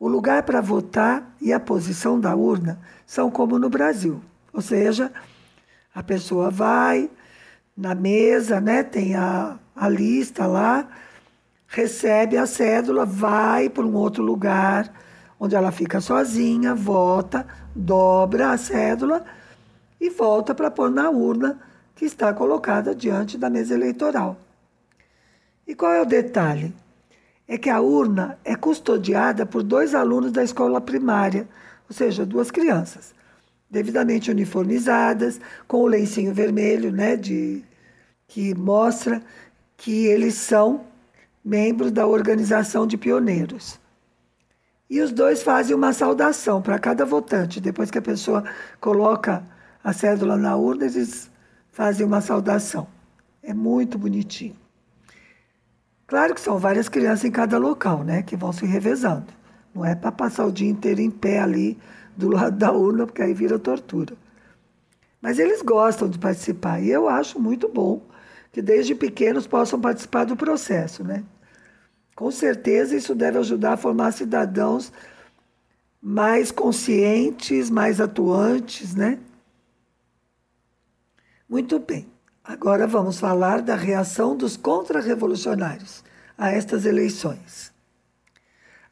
O 0.00 0.08
lugar 0.08 0.44
para 0.44 0.62
votar 0.62 1.36
e 1.38 1.52
a 1.52 1.60
posição 1.60 2.18
da 2.18 2.34
urna 2.34 2.80
são 3.04 3.30
como 3.30 3.58
no 3.58 3.68
Brasil. 3.68 4.18
Ou 4.54 4.62
seja, 4.62 5.12
a 5.94 6.02
pessoa 6.02 6.48
vai 6.48 7.10
na 7.76 7.94
mesa, 7.94 8.58
né, 8.58 8.82
tem 8.82 9.14
a, 9.14 9.58
a 9.76 9.86
lista 9.86 10.46
lá, 10.46 10.88
recebe 11.66 12.38
a 12.38 12.46
cédula, 12.46 13.04
vai 13.04 13.68
para 13.68 13.84
um 13.84 13.94
outro 13.94 14.22
lugar, 14.22 14.90
onde 15.38 15.54
ela 15.54 15.70
fica 15.70 16.00
sozinha, 16.00 16.74
vota, 16.74 17.46
dobra 17.74 18.50
a 18.50 18.56
cédula 18.56 19.24
e 20.00 20.10
volta 20.10 20.54
para 20.54 20.70
pôr 20.70 20.90
na 20.90 21.10
urna 21.10 21.58
que 21.94 22.04
está 22.04 22.32
colocada 22.32 22.94
diante 22.94 23.38
da 23.38 23.48
mesa 23.48 23.74
eleitoral. 23.74 24.36
E 25.66 25.74
qual 25.74 25.92
é 25.92 26.02
o 26.02 26.06
detalhe? 26.06 26.74
É 27.48 27.56
que 27.56 27.70
a 27.70 27.80
urna 27.80 28.38
é 28.44 28.54
custodiada 28.54 29.46
por 29.46 29.62
dois 29.62 29.94
alunos 29.94 30.32
da 30.32 30.42
escola 30.42 30.80
primária, 30.80 31.48
ou 31.88 31.94
seja, 31.94 32.26
duas 32.26 32.50
crianças, 32.50 33.14
devidamente 33.70 34.30
uniformizadas, 34.30 35.40
com 35.66 35.78
o 35.78 35.86
lencinho 35.86 36.34
vermelho, 36.34 36.90
né, 36.90 37.16
de, 37.16 37.64
que 38.26 38.54
mostra 38.54 39.22
que 39.76 40.06
eles 40.06 40.34
são 40.34 40.84
membros 41.44 41.92
da 41.92 42.06
organização 42.06 42.86
de 42.86 42.96
pioneiros. 42.96 43.78
E 44.88 45.00
os 45.00 45.10
dois 45.10 45.42
fazem 45.42 45.74
uma 45.74 45.92
saudação 45.92 46.62
para 46.62 46.78
cada 46.78 47.04
votante. 47.04 47.60
Depois 47.60 47.90
que 47.90 47.98
a 47.98 48.02
pessoa 48.02 48.44
coloca 48.80 49.42
a 49.82 49.92
cédula 49.92 50.36
na 50.36 50.56
urna, 50.56 50.84
eles 50.86 51.30
fazem 51.72 52.06
uma 52.06 52.20
saudação. 52.20 52.86
É 53.42 53.52
muito 53.52 53.98
bonitinho. 53.98 54.56
Claro 56.06 56.34
que 56.34 56.40
são 56.40 56.58
várias 56.58 56.88
crianças 56.88 57.24
em 57.24 57.30
cada 57.32 57.58
local, 57.58 58.04
né, 58.04 58.22
que 58.22 58.36
vão 58.36 58.52
se 58.52 58.64
revezando. 58.64 59.26
Não 59.74 59.84
é 59.84 59.94
para 59.94 60.12
passar 60.12 60.46
o 60.46 60.52
dia 60.52 60.70
inteiro 60.70 61.00
em 61.00 61.10
pé 61.10 61.40
ali 61.40 61.76
do 62.16 62.28
lado 62.28 62.56
da 62.56 62.72
urna, 62.72 63.06
porque 63.06 63.22
aí 63.22 63.34
vira 63.34 63.58
tortura. 63.58 64.14
Mas 65.20 65.38
eles 65.38 65.62
gostam 65.62 66.08
de 66.08 66.18
participar 66.18 66.80
e 66.80 66.90
eu 66.90 67.08
acho 67.08 67.40
muito 67.40 67.68
bom 67.68 68.00
que 68.52 68.62
desde 68.62 68.94
pequenos 68.94 69.46
possam 69.46 69.80
participar 69.80 70.24
do 70.24 70.36
processo, 70.36 71.02
né? 71.02 71.24
Com 72.16 72.30
certeza 72.30 72.96
isso 72.96 73.14
deve 73.14 73.36
ajudar 73.38 73.74
a 73.74 73.76
formar 73.76 74.10
cidadãos 74.10 74.90
mais 76.00 76.50
conscientes, 76.50 77.68
mais 77.68 78.00
atuantes, 78.00 78.94
né? 78.94 79.18
Muito 81.46 81.78
bem. 81.78 82.08
Agora 82.42 82.86
vamos 82.86 83.20
falar 83.20 83.60
da 83.60 83.76
reação 83.76 84.34
dos 84.34 84.56
contra-revolucionários 84.56 86.02
a 86.38 86.50
estas 86.50 86.86
eleições. 86.86 87.70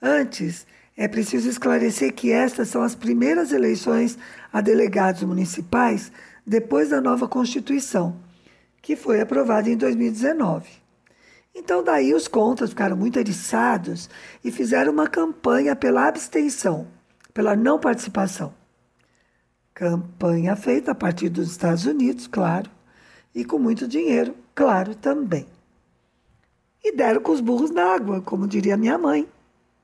Antes, 0.03 0.67
é 0.95 1.09
preciso 1.09 1.49
esclarecer 1.49 2.13
que 2.13 2.31
estas 2.31 2.69
são 2.69 2.83
as 2.83 2.95
primeiras 2.95 3.53
eleições 3.53 4.19
a 4.53 4.61
delegados 4.61 5.23
municipais 5.23 6.13
depois 6.47 6.91
da 6.91 7.01
nova 7.01 7.27
Constituição, 7.27 8.21
que 8.83 8.95
foi 8.95 9.23
aprovada 9.23 9.71
em 9.71 9.79
2019. 9.79 10.84
Então, 11.55 11.83
daí 11.85 12.13
os 12.13 12.27
contras 12.27 12.71
ficaram 12.71 12.97
muito 12.97 13.19
eriçados 13.19 14.11
e 14.43 14.51
fizeram 14.51 14.93
uma 14.93 15.07
campanha 15.07 15.77
pela 15.77 16.09
abstenção, 16.09 16.89
pela 17.33 17.55
não 17.55 17.79
participação. 17.79 18.53
Campanha 19.73 20.57
feita 20.57 20.91
a 20.91 20.95
partir 20.95 21.29
dos 21.29 21.51
Estados 21.51 21.87
Unidos, 21.87 22.27
claro, 22.27 22.71
e 23.35 23.45
com 23.45 23.59
muito 23.59 23.87
dinheiro, 23.87 24.35
claro, 24.55 24.95
também. 24.95 25.47
E 26.83 26.95
deram 26.95 27.21
com 27.21 27.33
os 27.33 27.41
burros 27.41 27.71
na 27.71 27.95
água, 27.95 28.21
como 28.21 28.47
diria 28.47 28.77
minha 28.77 28.99
mãe. 28.99 29.29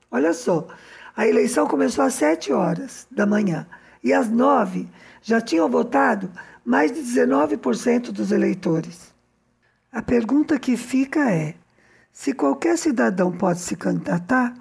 Olha 0.09 0.33
só, 0.33 0.67
a 1.15 1.27
eleição 1.27 1.67
começou 1.67 2.05
às 2.05 2.13
sete 2.13 2.51
horas 2.51 3.07
da 3.09 3.25
manhã 3.25 3.67
e 4.03 4.13
às 4.13 4.29
nove 4.29 4.87
já 5.21 5.39
tinham 5.39 5.69
votado 5.69 6.31
mais 6.63 6.91
de 6.91 6.99
19% 7.01 8.11
dos 8.11 8.31
eleitores. 8.31 9.13
A 9.91 10.01
pergunta 10.01 10.59
que 10.59 10.77
fica 10.77 11.31
é: 11.31 11.55
se 12.11 12.33
qualquer 12.33 12.77
cidadão 12.77 13.31
pode 13.31 13.59
se 13.59 13.75
candidatar, 13.75 14.53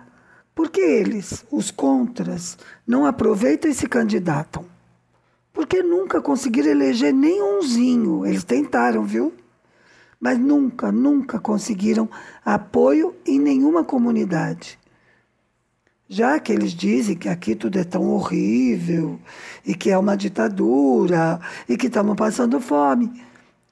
por 0.54 0.71
que 0.71 0.80
eles, 0.80 1.45
os 1.50 1.71
contras, 1.71 2.59
não 2.87 3.07
aproveitam 3.07 3.71
e 3.71 3.75
se 3.75 3.88
candidatam? 3.88 4.64
Porque 5.52 5.83
nunca 5.83 6.21
conseguiram 6.21 6.71
eleger 6.71 7.12
nenhumzinho. 7.12 8.25
Eles 8.25 8.45
tentaram, 8.45 9.04
viu? 9.04 9.35
Mas 10.21 10.38
nunca, 10.38 10.92
nunca 10.92 11.40
conseguiram 11.40 12.09
apoio 12.45 13.14
em 13.26 13.38
nenhuma 13.38 13.85
comunidade. 13.85 14.78
Já 16.09 16.38
que 16.40 16.52
eles 16.52 16.73
dizem 16.73 17.16
que 17.16 17.28
aqui 17.28 17.54
tudo 17.54 17.78
é 17.78 17.85
tão 17.85 18.09
horrível, 18.11 19.19
e 19.64 19.75
que 19.75 19.90
é 19.90 19.97
uma 19.97 20.16
ditadura, 20.16 21.40
e 21.69 21.76
que 21.76 21.87
estamos 21.87 22.16
passando 22.16 22.61
fome, 22.61 23.23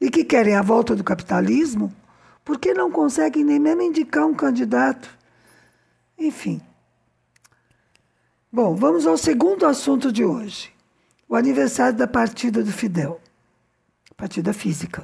e 0.01 0.09
que 0.09 0.25
querem 0.25 0.55
a 0.55 0.63
volta 0.63 0.95
do 0.95 1.03
capitalismo, 1.03 1.93
por 2.49 2.59
que 2.59 2.73
não 2.73 2.91
conseguem 2.91 3.45
nem 3.45 3.59
mesmo 3.59 3.83
indicar 3.83 4.25
um 4.25 4.33
candidato? 4.33 5.15
Enfim. 6.19 6.63
Bom, 8.51 8.75
vamos 8.75 9.07
ao 9.07 9.19
segundo 9.19 9.67
assunto 9.67 10.11
de 10.11 10.25
hoje. 10.25 10.73
O 11.29 11.37
aniversário 11.37 11.99
da 11.99 12.07
partida 12.07 12.65
do 12.65 12.73
Fidel. 12.73 13.21
Partida 14.17 14.55
física. 14.55 15.03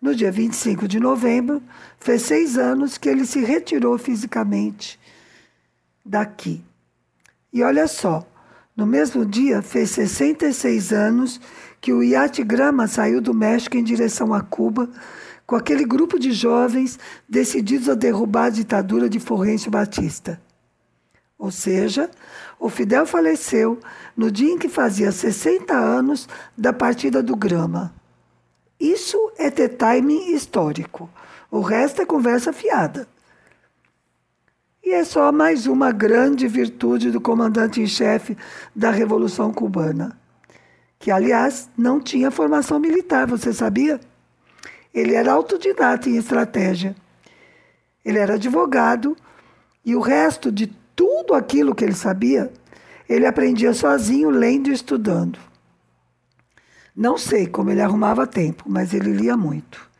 No 0.00 0.14
dia 0.14 0.30
25 0.30 0.86
de 0.86 1.00
novembro, 1.00 1.60
fez 1.98 2.22
seis 2.22 2.56
anos 2.56 2.96
que 2.96 3.08
ele 3.08 3.26
se 3.26 3.40
retirou 3.40 3.98
fisicamente 3.98 5.00
daqui. 6.06 6.64
E 7.52 7.64
olha 7.64 7.88
só, 7.88 8.24
no 8.76 8.86
mesmo 8.86 9.26
dia 9.26 9.62
fez 9.62 9.90
66 9.90 10.92
anos 10.92 11.40
que 11.80 11.92
o 11.92 12.04
iate 12.04 12.44
Grama 12.44 12.86
saiu 12.86 13.20
do 13.20 13.34
México 13.34 13.76
em 13.76 13.82
direção 13.82 14.32
a 14.32 14.40
Cuba 14.42 14.88
com 15.46 15.56
aquele 15.56 15.84
grupo 15.84 16.18
de 16.18 16.32
jovens 16.32 16.98
decididos 17.28 17.88
a 17.88 17.94
derrubar 17.94 18.46
a 18.46 18.50
ditadura 18.50 19.08
de 19.08 19.18
Forrêncio 19.18 19.70
Batista. 19.70 20.40
Ou 21.38 21.50
seja, 21.50 22.10
o 22.58 22.68
Fidel 22.68 23.04
faleceu 23.04 23.80
no 24.16 24.30
dia 24.30 24.52
em 24.52 24.58
que 24.58 24.68
fazia 24.68 25.10
60 25.10 25.74
anos 25.74 26.28
da 26.56 26.72
partida 26.72 27.22
do 27.22 27.34
Grama. 27.34 27.92
Isso 28.78 29.18
é 29.36 29.50
ter 29.50 29.70
timing 29.70 30.32
histórico. 30.32 31.10
O 31.50 31.60
resto 31.60 32.00
é 32.00 32.06
conversa 32.06 32.52
fiada. 32.52 33.08
E 34.84 34.90
é 34.90 35.04
só 35.04 35.30
mais 35.30 35.66
uma 35.66 35.92
grande 35.92 36.48
virtude 36.48 37.10
do 37.10 37.20
comandante 37.20 37.80
em 37.80 37.86
chefe 37.86 38.36
da 38.74 38.90
Revolução 38.90 39.52
Cubana, 39.52 40.18
que, 40.98 41.10
aliás, 41.10 41.70
não 41.76 42.00
tinha 42.00 42.30
formação 42.30 42.80
militar, 42.80 43.26
você 43.26 43.52
sabia? 43.52 44.00
Ele 44.92 45.14
era 45.14 45.32
autodidata 45.32 46.08
em 46.08 46.16
estratégia. 46.16 46.94
Ele 48.04 48.18
era 48.18 48.34
advogado 48.34 49.16
e 49.84 49.94
o 49.94 50.00
resto 50.00 50.52
de 50.52 50.66
tudo 50.94 51.34
aquilo 51.34 51.74
que 51.74 51.84
ele 51.84 51.94
sabia, 51.94 52.52
ele 53.08 53.26
aprendia 53.26 53.72
sozinho, 53.74 54.30
lendo 54.30 54.68
e 54.68 54.72
estudando. 54.72 55.38
Não 56.94 57.16
sei 57.16 57.46
como 57.46 57.70
ele 57.70 57.80
arrumava 57.80 58.26
tempo, 58.26 58.64
mas 58.66 58.92
ele 58.92 59.12
lia 59.12 59.36
muito. 59.36 59.90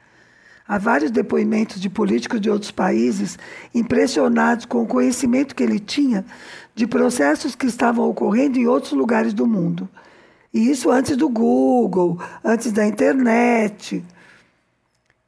Há 0.68 0.78
vários 0.78 1.10
depoimentos 1.10 1.80
de 1.80 1.90
políticos 1.90 2.40
de 2.40 2.48
outros 2.48 2.70
países 2.70 3.38
impressionados 3.74 4.64
com 4.64 4.82
o 4.82 4.86
conhecimento 4.86 5.54
que 5.54 5.62
ele 5.62 5.78
tinha 5.78 6.24
de 6.74 6.86
processos 6.86 7.54
que 7.54 7.66
estavam 7.66 8.08
ocorrendo 8.08 8.58
em 8.58 8.66
outros 8.66 8.92
lugares 8.92 9.34
do 9.34 9.46
mundo. 9.46 9.88
E 10.54 10.70
isso 10.70 10.90
antes 10.90 11.16
do 11.16 11.28
Google, 11.28 12.20
antes 12.44 12.72
da 12.72 12.86
internet. 12.86 14.04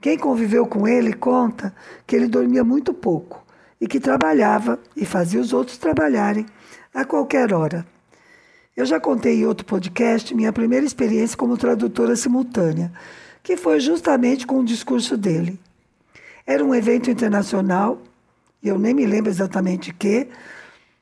Quem 0.05 0.19
conviveu 0.19 0.67
com 0.67 0.87
ele 0.87 1.15
conta 1.15 1.75
que 2.07 2.15
ele 2.15 2.27
dormia 2.27 2.63
muito 2.63 2.93
pouco 2.93 3.43
e 3.81 3.87
que 3.87 3.99
trabalhava 3.99 4.79
e 4.95 5.07
fazia 5.07 5.41
os 5.41 5.55
outros 5.55 5.79
trabalharem 5.79 6.45
a 6.93 7.07
qualquer 7.07 7.55
hora. 7.55 7.87
Eu 8.77 8.85
já 8.85 9.01
contei 9.01 9.41
em 9.41 9.47
outro 9.47 9.65
podcast 9.65 10.35
minha 10.35 10.53
primeira 10.53 10.85
experiência 10.85 11.39
como 11.39 11.57
tradutora 11.57 12.15
simultânea, 12.17 12.93
que 13.43 13.57
foi 13.57 13.81
justamente 13.81 14.47
com 14.47 14.61
o 14.61 14.65
discurso 14.65 15.17
dele. 15.17 15.59
Era 16.47 16.63
um 16.63 16.75
evento 16.75 17.11
internacional, 17.11 17.99
e 18.63 18.69
eu 18.69 18.79
nem 18.79 18.93
me 18.93 19.07
lembro 19.07 19.31
exatamente 19.31 19.91
que, 19.95 20.29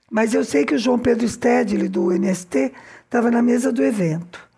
Mas 0.09 0.33
eu 0.33 0.45
sei 0.45 0.65
que 0.65 0.77
o 0.77 0.79
João 0.79 1.01
Pedro 1.01 1.27
Stedley, 1.27 1.89
do 1.89 2.13
NST, 2.13 2.73
estava 3.05 3.33
na 3.33 3.43
mesa 3.43 3.73
do 3.73 3.83
evento. 3.83 4.52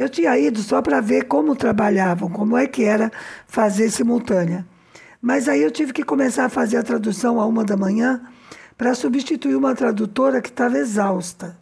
Eu 0.00 0.08
tinha 0.08 0.38
ido 0.38 0.62
só 0.62 0.80
para 0.80 0.98
ver 0.98 1.24
como 1.24 1.54
trabalhavam, 1.54 2.30
como 2.30 2.56
é 2.56 2.66
que 2.66 2.84
era 2.84 3.12
fazer 3.46 3.90
simultânea. 3.90 4.66
Mas 5.20 5.46
aí 5.46 5.60
eu 5.60 5.70
tive 5.70 5.92
que 5.92 6.02
começar 6.02 6.46
a 6.46 6.48
fazer 6.48 6.78
a 6.78 6.82
tradução 6.82 7.38
a 7.38 7.44
uma 7.44 7.66
da 7.66 7.76
manhã 7.76 8.22
para 8.78 8.94
substituir 8.94 9.54
uma 9.54 9.74
tradutora 9.74 10.40
que 10.40 10.48
estava 10.48 10.78
exausta. 10.78 11.54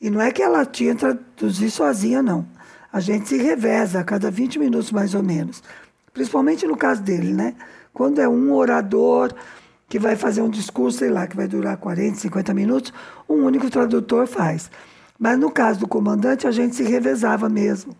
E 0.00 0.08
não 0.08 0.20
é 0.20 0.30
que 0.30 0.40
ela 0.40 0.64
tinha 0.64 0.94
traduzir 0.94 1.68
sozinha, 1.68 2.22
não. 2.22 2.46
A 2.92 3.00
gente 3.00 3.28
se 3.28 3.36
reveza 3.38 3.98
a 3.98 4.04
cada 4.04 4.30
20 4.30 4.60
minutos 4.60 4.92
mais 4.92 5.12
ou 5.12 5.22
menos. 5.24 5.64
Principalmente 6.12 6.64
no 6.64 6.76
caso 6.76 7.02
dele, 7.02 7.32
né? 7.32 7.56
Quando 7.92 8.20
é 8.20 8.28
um 8.28 8.52
orador 8.52 9.34
que 9.88 9.98
vai 9.98 10.14
fazer 10.14 10.42
um 10.42 10.48
discurso, 10.48 10.98
sei 10.98 11.10
lá, 11.10 11.26
que 11.26 11.34
vai 11.34 11.48
durar 11.48 11.76
40, 11.76 12.18
50 12.18 12.54
minutos, 12.54 12.92
um 13.28 13.44
único 13.44 13.68
tradutor 13.68 14.28
faz. 14.28 14.70
Mas 15.18 15.38
no 15.38 15.50
caso 15.50 15.80
do 15.80 15.88
comandante, 15.88 16.46
a 16.46 16.50
gente 16.50 16.76
se 16.76 16.82
revezava 16.82 17.48
mesmo, 17.48 17.96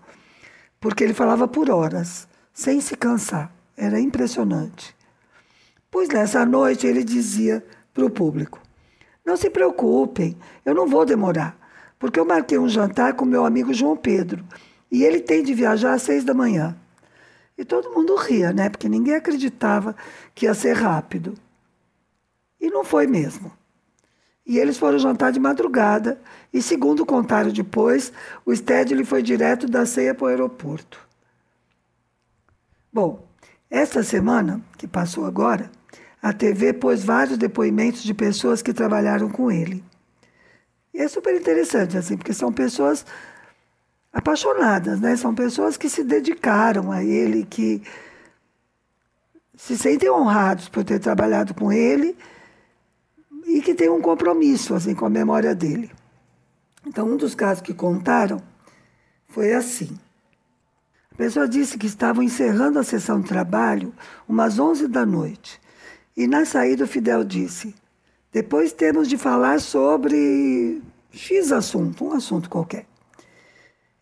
porque 0.81 1.03
ele 1.03 1.15
falava 1.15 1.49
por 1.49 1.71
horas, 1.71 2.29
sem 2.53 2.81
se 2.81 2.97
cansar. 2.97 3.53
Era 3.77 4.01
impressionante. 4.01 4.95
Pois 5.91 6.09
nessa 6.09 6.45
noite 6.45 6.87
ele 6.87 7.05
dizia 7.05 7.65
para 7.93 8.05
o 8.05 8.11
público: 8.11 8.61
Não 9.25 9.37
se 9.37 9.51
preocupem, 9.51 10.37
eu 10.65 10.75
não 10.75 10.87
vou 10.87 11.05
demorar, 11.05 11.57
porque 11.99 12.19
eu 12.19 12.25
marquei 12.25 12.59
um 12.59 12.69
jantar 12.69 13.15
com 13.15 13.25
meu 13.25 13.45
amigo 13.45 13.73
João 13.73 13.97
Pedro 13.97 14.45
e 14.91 15.05
ele 15.05 15.21
tem 15.21 15.43
de 15.43 15.55
viajar 15.55 15.95
às 15.95 16.03
seis 16.03 16.25
da 16.25 16.35
manhã. 16.35 16.77
E 17.59 17.65
todo 17.65 17.93
mundo 17.93 18.15
ria, 18.17 18.53
né? 18.53 18.69
Porque 18.69 18.89
ninguém 18.89 19.15
acreditava 19.15 19.97
que 20.35 20.45
ia 20.45 20.55
ser 20.55 20.75
rápido. 20.75 21.35
E 22.61 22.69
não 22.71 22.85
foi 22.85 23.07
mesmo. 23.07 23.51
E 24.47 24.59
eles 24.59 24.79
foram 24.79 24.99
jantar 24.99 25.33
de 25.33 25.41
madrugada, 25.41 26.21
e 26.53 26.63
segundo 26.63 27.05
contaram 27.05 27.51
depois, 27.51 28.13
o 28.45 28.55
Stedley 28.55 29.05
foi 29.05 29.21
direto 29.21 29.67
da 29.67 29.85
ceia 29.85 30.15
para 30.15 30.25
o 30.25 30.29
aeroporto. 30.29 31.01
Bom, 32.93 33.27
esta 33.69 34.05
semana, 34.05 34.61
que 34.79 34.87
passou 34.87 35.25
agora, 35.25 35.69
a 36.23 36.33
TV 36.33 36.73
pôs 36.73 37.03
vários 37.05 37.37
depoimentos 37.37 38.05
de 38.05 38.15
pessoas 38.15 38.63
que 38.63 38.73
trabalharam 38.73 39.29
com 39.29 39.51
ele. 39.51 39.85
E 40.95 40.99
é 40.99 41.09
super 41.09 41.35
interessante, 41.35 41.99
assim, 41.99 42.17
porque 42.17 42.33
são 42.33 42.53
pessoas 42.53 43.05
apaixonadas, 44.13 45.01
né? 45.01 45.15
São 45.17 45.35
pessoas 45.35 45.77
que 45.77 45.91
se 45.91 46.03
dedicaram 46.05 46.91
a 46.91 47.03
ele, 47.03 47.45
que 47.45 47.83
se 49.57 49.77
sentem 49.77 50.09
honrados 50.09 50.69
por 50.69 50.85
ter 50.85 51.01
trabalhado 51.01 51.53
com 51.53 51.73
ele 51.73 52.17
e 53.47 53.63
que 53.63 53.75
têm 53.75 53.89
um 53.89 54.01
compromisso 54.01 54.75
assim 54.75 54.95
com 54.95 55.07
a 55.07 55.11
memória 55.11 55.55
dele. 55.55 55.91
Então, 56.85 57.09
um 57.09 57.17
dos 57.17 57.35
casos 57.35 57.63
que 57.63 57.73
contaram 57.73 58.43
foi 59.29 59.53
assim. 59.53 59.97
A 61.13 61.15
pessoa 61.17 61.49
disse 61.49 61.79
que 61.79 61.87
estavam 61.87 62.23
encerrando 62.23 62.79
a 62.79 62.85
sessão 62.85 63.21
de 63.21 63.29
trabalho 63.29 63.95
umas 64.29 64.59
11 64.59 64.89
da 64.89 65.07
noite. 65.07 65.61
E 66.17 66.27
na 66.27 66.45
saída 66.45 66.85
o 66.85 66.89
Fidel 66.89 67.25
disse: 67.25 67.75
"Depois 68.33 68.73
temos 68.73 69.09
de 69.09 69.17
falar 69.17 69.61
sobre 69.61 70.83
X 71.11 71.53
assunto, 71.53 72.05
um 72.05 72.13
assunto 72.13 72.51
qualquer". 72.51 72.87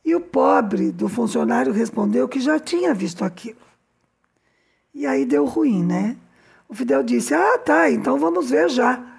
E 0.05 0.15
o 0.15 0.21
pobre 0.21 0.91
do 0.91 1.09
funcionário 1.09 1.73
respondeu 1.73 2.29
que 2.29 2.41
já 2.41 2.59
tinha 2.59 2.93
visto 2.93 3.25
aquilo. 3.25 3.65
E 4.93 5.07
aí 5.07 5.25
deu 5.25 5.45
ruim, 5.45 5.85
né? 5.85 6.17
O 6.69 6.75
Fidel 6.75 7.03
disse: 7.03 7.35
Ah, 7.35 7.59
tá, 7.59 7.91
então 7.91 8.19
vamos 8.19 8.51
ver 8.51 8.69
já. 8.69 9.14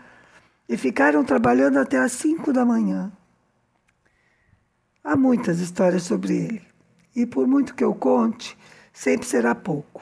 E 0.67 0.77
ficaram 0.77 1.23
trabalhando 1.23 1.77
até 1.77 1.97
às 1.97 2.11
cinco 2.11 2.51
da 2.51 2.65
manhã. 2.65 3.11
Há 5.03 5.15
muitas 5.15 5.59
histórias 5.59 6.03
sobre 6.03 6.35
ele. 6.35 6.61
E 7.15 7.25
por 7.25 7.47
muito 7.47 7.75
que 7.75 7.83
eu 7.83 7.93
conte, 7.93 8.57
sempre 8.91 9.27
será 9.27 9.53
pouco. 9.53 10.01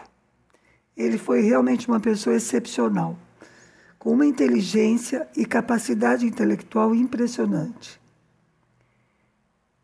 Ele 0.95 1.17
foi 1.17 1.41
realmente 1.41 1.87
uma 1.87 1.99
pessoa 1.99 2.35
excepcional, 2.35 3.17
com 3.99 4.11
uma 4.11 4.25
inteligência 4.25 5.27
e 5.35 5.45
capacidade 5.45 6.25
intelectual 6.25 6.95
impressionante. 6.95 7.99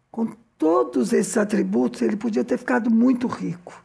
Com 0.10 0.28
todos 0.58 1.14
esses 1.14 1.38
atributos, 1.38 2.02
ele 2.02 2.16
podia 2.16 2.44
ter 2.44 2.58
ficado 2.58 2.90
muito 2.90 3.28
rico. 3.28 3.84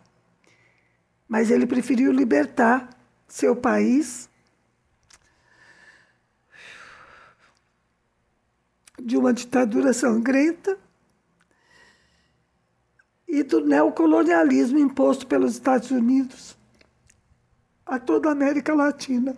Mas 1.28 1.50
ele 1.50 1.66
preferiu 1.66 2.12
libertar 2.12 2.90
seu 3.26 3.56
país 3.56 4.28
de 9.04 9.18
uma 9.18 9.34
ditadura 9.34 9.92
sangrenta 9.92 10.78
e 13.28 13.42
do 13.42 13.60
neocolonialismo 13.60 14.78
imposto 14.78 15.26
pelos 15.26 15.52
Estados 15.52 15.90
Unidos 15.90 16.56
a 17.84 17.98
toda 17.98 18.30
a 18.30 18.32
América 18.32 18.74
Latina. 18.74 19.36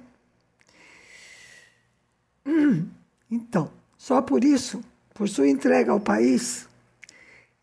Então, 3.28 3.72
só 3.98 4.22
por 4.22 4.44
isso, 4.44 4.80
por 5.12 5.28
sua 5.28 5.48
entrega 5.48 5.90
ao 5.90 5.98
país, 5.98 6.68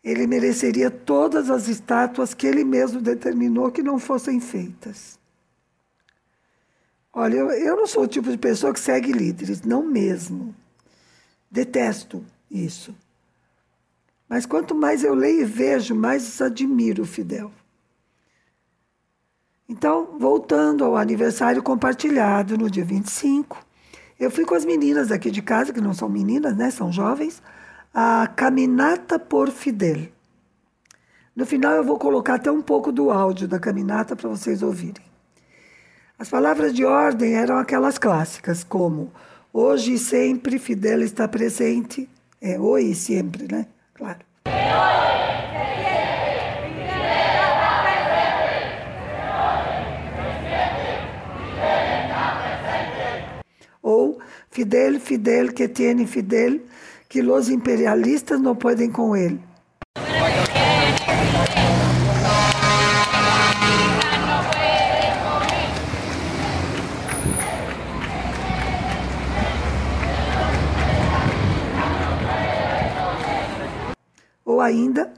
ele 0.02 0.26
mereceria 0.26 0.90
todas 0.90 1.48
as 1.48 1.68
estátuas 1.68 2.34
que 2.34 2.46
ele 2.46 2.64
mesmo 2.64 3.00
determinou 3.00 3.72
que 3.72 3.82
não 3.82 3.98
fossem 3.98 4.40
feitas. 4.40 5.18
Olha, 7.10 7.36
eu, 7.36 7.50
eu 7.50 7.76
não 7.76 7.86
sou 7.86 8.02
o 8.02 8.08
tipo 8.08 8.30
de 8.30 8.36
pessoa 8.36 8.74
que 8.74 8.80
segue 8.80 9.10
líderes, 9.10 9.62
não 9.62 9.82
mesmo. 9.82 10.54
Detesto 11.54 12.24
isso. 12.50 12.92
Mas 14.28 14.44
quanto 14.44 14.74
mais 14.74 15.04
eu 15.04 15.14
leio 15.14 15.42
e 15.42 15.44
vejo, 15.44 15.94
mais 15.94 16.42
admiro 16.42 17.04
o 17.04 17.06
Fidel. 17.06 17.52
Então, 19.68 20.18
voltando 20.18 20.84
ao 20.84 20.96
aniversário 20.96 21.62
compartilhado 21.62 22.58
no 22.58 22.68
dia 22.68 22.84
25, 22.84 23.64
eu 24.18 24.32
fui 24.32 24.44
com 24.44 24.56
as 24.56 24.64
meninas 24.64 25.12
aqui 25.12 25.30
de 25.30 25.40
casa, 25.42 25.72
que 25.72 25.80
não 25.80 25.94
são 25.94 26.08
meninas, 26.08 26.56
né, 26.56 26.72
são 26.72 26.90
jovens, 26.90 27.40
a 27.94 28.26
Caminata 28.26 29.16
por 29.16 29.48
Fidel. 29.48 30.08
No 31.36 31.46
final 31.46 31.74
eu 31.74 31.84
vou 31.84 32.00
colocar 32.00 32.34
até 32.34 32.50
um 32.50 32.62
pouco 32.62 32.90
do 32.90 33.12
áudio 33.12 33.46
da 33.46 33.60
caminata 33.60 34.16
para 34.16 34.28
vocês 34.28 34.60
ouvirem. 34.60 35.04
As 36.18 36.28
palavras 36.28 36.74
de 36.74 36.84
ordem 36.84 37.34
eram 37.34 37.58
aquelas 37.58 37.96
clássicas, 37.96 38.64
como 38.64 39.12
hoje 39.54 39.92
e 39.92 39.98
sempre 39.98 40.58
Fidel 40.58 41.00
está 41.02 41.28
presente. 41.28 42.08
É 42.40 42.58
hoje 42.58 42.90
e 42.90 42.94
sempre, 42.94 43.46
né? 43.50 43.66
Claro. 43.94 44.18
Ou 53.80 54.18
Fidel, 54.50 54.98
Fidel, 54.98 55.52
que 55.52 55.68
tiene 55.68 56.06
Fidel, 56.06 56.60
que 57.08 57.22
os 57.22 57.48
imperialistas 57.48 58.40
não 58.40 58.56
podem 58.56 58.90
com 58.90 59.14
ele. 59.16 59.40
Ainda, 74.64 75.12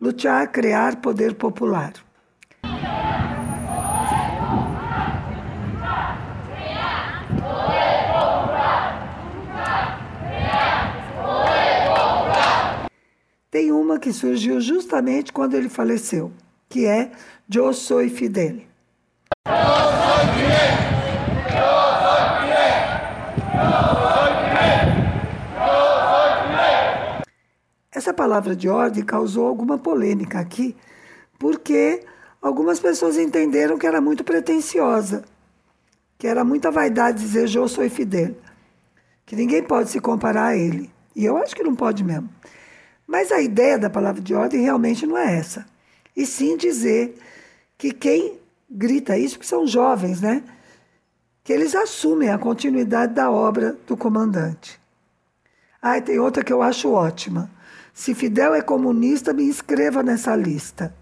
lutar, 0.00 0.50
criar 0.50 0.96
poder 0.96 1.34
popular. 1.34 1.92
Tem 13.50 13.70
uma 13.70 13.98
que 13.98 14.12
surgiu 14.12 14.60
justamente 14.60 15.30
quando 15.30 15.54
ele 15.54 15.68
faleceu, 15.68 16.32
que 16.70 16.86
é 16.86 17.12
Eu 17.54 17.74
sou 17.74 18.08
Fidel. 18.08 18.62
Essa 28.02 28.12
palavra 28.12 28.56
de 28.56 28.68
ordem 28.68 29.04
causou 29.04 29.46
alguma 29.46 29.78
polêmica 29.78 30.40
aqui, 30.40 30.74
porque 31.38 32.04
algumas 32.42 32.80
pessoas 32.80 33.16
entenderam 33.16 33.78
que 33.78 33.86
era 33.86 34.00
muito 34.00 34.24
pretensiosa, 34.24 35.22
que 36.18 36.26
era 36.26 36.44
muita 36.44 36.68
vaidade 36.68 37.22
dizer 37.22 37.48
eu 37.54 37.68
sou 37.68 37.88
Fidel, 37.88 38.34
que 39.24 39.36
ninguém 39.36 39.62
pode 39.62 39.88
se 39.88 40.00
comparar 40.00 40.46
a 40.46 40.56
ele. 40.56 40.90
E 41.14 41.24
eu 41.24 41.36
acho 41.36 41.54
que 41.54 41.62
não 41.62 41.76
pode 41.76 42.02
mesmo. 42.02 42.28
Mas 43.06 43.30
a 43.30 43.40
ideia 43.40 43.78
da 43.78 43.88
palavra 43.88 44.20
de 44.20 44.34
ordem 44.34 44.60
realmente 44.60 45.06
não 45.06 45.16
é 45.16 45.36
essa. 45.38 45.64
E 46.16 46.26
sim 46.26 46.56
dizer 46.56 47.16
que 47.78 47.92
quem 47.92 48.36
grita 48.68 49.16
isso, 49.16 49.38
que 49.38 49.46
são 49.46 49.64
jovens, 49.64 50.20
né? 50.20 50.42
que 51.44 51.52
eles 51.52 51.72
assumem 51.76 52.30
a 52.30 52.38
continuidade 52.38 53.14
da 53.14 53.30
obra 53.30 53.76
do 53.86 53.96
comandante. 53.96 54.80
Ah, 55.80 55.98
e 55.98 56.02
tem 56.02 56.18
outra 56.18 56.42
que 56.42 56.52
eu 56.52 56.62
acho 56.62 56.90
ótima. 56.90 57.48
Se 57.92 58.14
Fidel 58.14 58.54
é 58.54 58.62
comunista, 58.62 59.32
me 59.32 59.44
inscreva 59.44 60.02
nessa 60.02 60.34
lista. 60.34 60.94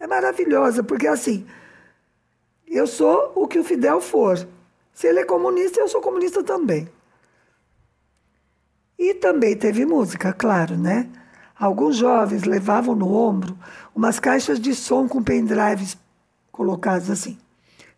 É 0.00 0.06
maravilhosa, 0.06 0.82
porque 0.82 1.06
assim, 1.06 1.46
eu 2.66 2.86
sou 2.86 3.32
o 3.34 3.46
que 3.46 3.58
o 3.58 3.64
Fidel 3.64 4.00
for. 4.00 4.48
Se 4.92 5.06
ele 5.06 5.20
é 5.20 5.24
comunista, 5.24 5.80
eu 5.80 5.88
sou 5.88 6.00
comunista 6.00 6.42
também. 6.42 6.88
E 8.98 9.12
também 9.14 9.54
teve 9.56 9.84
música, 9.84 10.32
claro, 10.32 10.78
né? 10.78 11.08
Alguns 11.58 11.96
jovens 11.96 12.44
levavam 12.44 12.94
no 12.94 13.12
ombro 13.14 13.56
umas 13.94 14.18
caixas 14.18 14.58
de 14.58 14.74
som 14.74 15.06
com 15.06 15.22
pendrives 15.22 15.96
colocados 16.54 17.10
assim. 17.10 17.36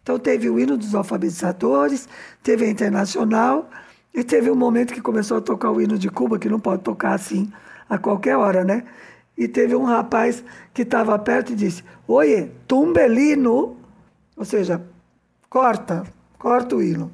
Então 0.03 0.19
teve 0.19 0.49
o 0.49 0.59
hino 0.59 0.79
dos 0.79 0.95
alfabetizadores, 0.95 2.09
teve 2.43 2.65
a 2.65 2.71
internacional 2.71 3.69
e 4.15 4.25
teve 4.25 4.51
um 4.51 4.55
momento 4.55 4.95
que 4.95 5.01
começou 5.03 5.37
a 5.37 5.41
tocar 5.43 5.71
o 5.71 5.81
hino 5.81 5.99
de 5.99 6.09
Cuba, 6.09 6.39
que 6.39 6.49
não 6.49 6.59
pode 6.59 6.83
tocar 6.83 7.13
assim 7.13 7.53
a 7.89 7.99
qualquer 7.99 8.37
hora, 8.37 8.65
né? 8.65 8.85
E 9.37 9.47
teve 9.47 9.77
um 9.77 9.85
rapaz 9.85 10.43
que 10.73 10.83
estava 10.83 11.19
perto 11.19 11.53
e 11.53 11.55
disse: 11.55 11.85
Oye, 12.09 12.51
tumbelino, 12.67 13.77
ou 14.35 14.45
seja, 14.45 14.83
corta, 15.51 16.05
corta 16.39 16.77
o 16.77 16.83
hino. 16.83 17.13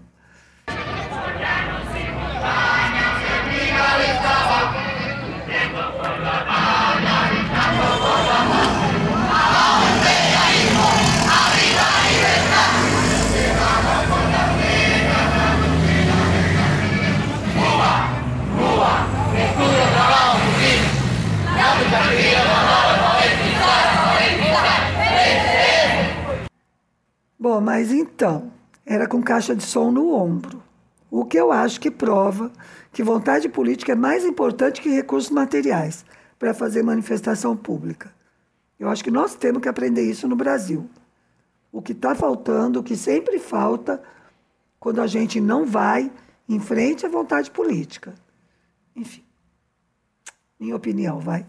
Bom, 27.42 27.60
mas 27.60 27.90
então, 27.90 28.52
era 28.86 29.08
com 29.08 29.20
caixa 29.20 29.52
de 29.52 29.64
som 29.64 29.90
no 29.90 30.14
ombro. 30.14 30.62
O 31.10 31.24
que 31.24 31.36
eu 31.36 31.50
acho 31.50 31.80
que 31.80 31.90
prova 31.90 32.52
que 32.92 33.02
vontade 33.02 33.48
política 33.48 33.90
é 33.90 33.96
mais 33.96 34.24
importante 34.24 34.80
que 34.80 34.88
recursos 34.88 35.28
materiais 35.28 36.04
para 36.38 36.54
fazer 36.54 36.84
manifestação 36.84 37.56
pública. 37.56 38.14
Eu 38.78 38.88
acho 38.88 39.02
que 39.02 39.10
nós 39.10 39.34
temos 39.34 39.60
que 39.60 39.68
aprender 39.68 40.08
isso 40.08 40.28
no 40.28 40.36
Brasil. 40.36 40.88
O 41.72 41.82
que 41.82 41.90
está 41.90 42.14
faltando, 42.14 42.78
o 42.78 42.82
que 42.84 42.94
sempre 42.94 43.40
falta, 43.40 44.00
quando 44.78 45.00
a 45.00 45.08
gente 45.08 45.40
não 45.40 45.66
vai 45.66 46.12
em 46.48 46.60
frente 46.60 47.04
à 47.04 47.08
vontade 47.08 47.50
política. 47.50 48.14
Enfim, 48.94 49.24
minha 50.60 50.76
opinião, 50.76 51.18
vai. 51.18 51.44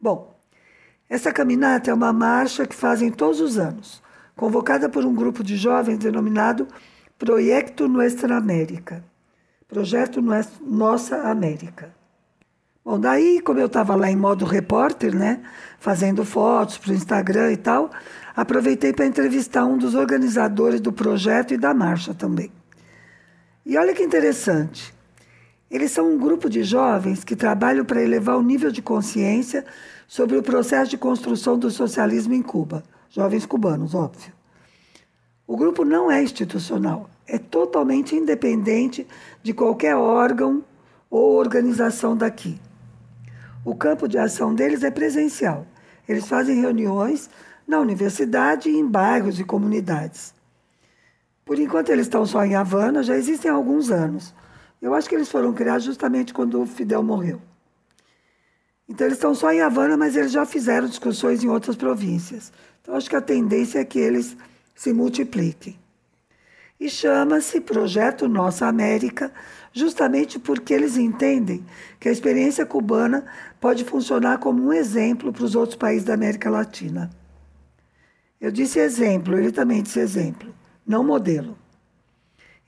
Bom, 0.00 0.32
essa 1.08 1.32
caminhada 1.32 1.90
é 1.90 1.92
uma 1.92 2.12
marcha 2.12 2.68
que 2.68 2.76
fazem 2.76 3.10
todos 3.10 3.40
os 3.40 3.58
anos 3.58 4.00
convocada 4.36 4.88
por 4.88 5.04
um 5.04 5.14
grupo 5.14 5.42
de 5.42 5.56
jovens 5.56 5.98
denominado 5.98 6.66
Proyecto 7.18 7.88
Nuestra 7.88 8.36
América. 8.36 9.04
Projeto 9.68 10.20
Nossa 10.60 11.16
América. 11.30 11.94
Bom, 12.84 12.98
daí, 12.98 13.40
como 13.40 13.60
eu 13.60 13.66
estava 13.66 13.94
lá 13.94 14.10
em 14.10 14.16
modo 14.16 14.44
repórter, 14.44 15.14
né, 15.14 15.40
fazendo 15.78 16.24
fotos 16.24 16.78
para 16.78 16.90
o 16.90 16.94
Instagram 16.94 17.52
e 17.52 17.56
tal, 17.56 17.90
aproveitei 18.34 18.92
para 18.92 19.06
entrevistar 19.06 19.64
um 19.64 19.78
dos 19.78 19.94
organizadores 19.94 20.80
do 20.80 20.92
projeto 20.92 21.54
e 21.54 21.56
da 21.56 21.72
marcha 21.72 22.12
também. 22.12 22.50
E 23.64 23.78
olha 23.78 23.94
que 23.94 24.02
interessante. 24.02 24.92
Eles 25.70 25.92
são 25.92 26.12
um 26.12 26.18
grupo 26.18 26.50
de 26.50 26.64
jovens 26.64 27.22
que 27.22 27.36
trabalham 27.36 27.84
para 27.84 28.02
elevar 28.02 28.36
o 28.36 28.42
nível 28.42 28.70
de 28.70 28.82
consciência 28.82 29.64
sobre 30.08 30.36
o 30.36 30.42
processo 30.42 30.90
de 30.90 30.98
construção 30.98 31.56
do 31.56 31.70
socialismo 31.70 32.34
em 32.34 32.42
Cuba 32.42 32.82
jovens 33.12 33.44
cubanos, 33.44 33.94
óbvio. 33.94 34.32
O 35.46 35.56
grupo 35.56 35.84
não 35.84 36.10
é 36.10 36.22
institucional, 36.22 37.10
é 37.26 37.38
totalmente 37.38 38.16
independente 38.16 39.06
de 39.42 39.52
qualquer 39.52 39.94
órgão 39.94 40.64
ou 41.10 41.36
organização 41.36 42.16
daqui. 42.16 42.58
O 43.64 43.74
campo 43.74 44.08
de 44.08 44.18
ação 44.18 44.54
deles 44.54 44.82
é 44.82 44.90
presencial. 44.90 45.66
Eles 46.08 46.26
fazem 46.26 46.60
reuniões 46.60 47.28
na 47.68 47.78
universidade 47.78 48.70
e 48.70 48.76
em 48.76 48.86
bairros 48.86 49.38
e 49.38 49.44
comunidades. 49.44 50.34
Por 51.44 51.58
enquanto 51.58 51.90
eles 51.90 52.06
estão 52.06 52.24
só 52.24 52.44
em 52.44 52.56
Havana, 52.56 53.02
já 53.02 53.16
existem 53.16 53.50
há 53.50 53.54
alguns 53.54 53.90
anos. 53.90 54.34
Eu 54.80 54.94
acho 54.94 55.08
que 55.08 55.14
eles 55.14 55.28
foram 55.28 55.52
criados 55.52 55.84
justamente 55.84 56.32
quando 56.32 56.60
o 56.62 56.66
Fidel 56.66 57.02
morreu. 57.02 57.40
Então 58.88 59.06
eles 59.06 59.16
estão 59.16 59.34
só 59.34 59.52
em 59.52 59.60
Havana, 59.60 59.96
mas 59.96 60.16
eles 60.16 60.32
já 60.32 60.44
fizeram 60.44 60.88
discussões 60.88 61.42
em 61.42 61.48
outras 61.48 61.76
províncias. 61.76 62.52
Então, 62.80 62.96
acho 62.96 63.08
que 63.08 63.16
a 63.16 63.20
tendência 63.20 63.78
é 63.78 63.84
que 63.84 63.98
eles 63.98 64.36
se 64.74 64.92
multipliquem. 64.92 65.78
E 66.78 66.90
chama-se 66.90 67.60
Projeto 67.60 68.26
Nossa 68.26 68.66
América, 68.66 69.32
justamente 69.72 70.38
porque 70.38 70.74
eles 70.74 70.96
entendem 70.96 71.64
que 72.00 72.08
a 72.08 72.12
experiência 72.12 72.66
cubana 72.66 73.24
pode 73.60 73.84
funcionar 73.84 74.38
como 74.38 74.64
um 74.64 74.72
exemplo 74.72 75.32
para 75.32 75.44
os 75.44 75.54
outros 75.54 75.76
países 75.76 76.04
da 76.04 76.14
América 76.14 76.50
Latina. 76.50 77.08
Eu 78.40 78.50
disse 78.50 78.80
exemplo, 78.80 79.38
ele 79.38 79.52
também 79.52 79.80
disse 79.80 80.00
exemplo, 80.00 80.52
não 80.84 81.04
modelo. 81.04 81.56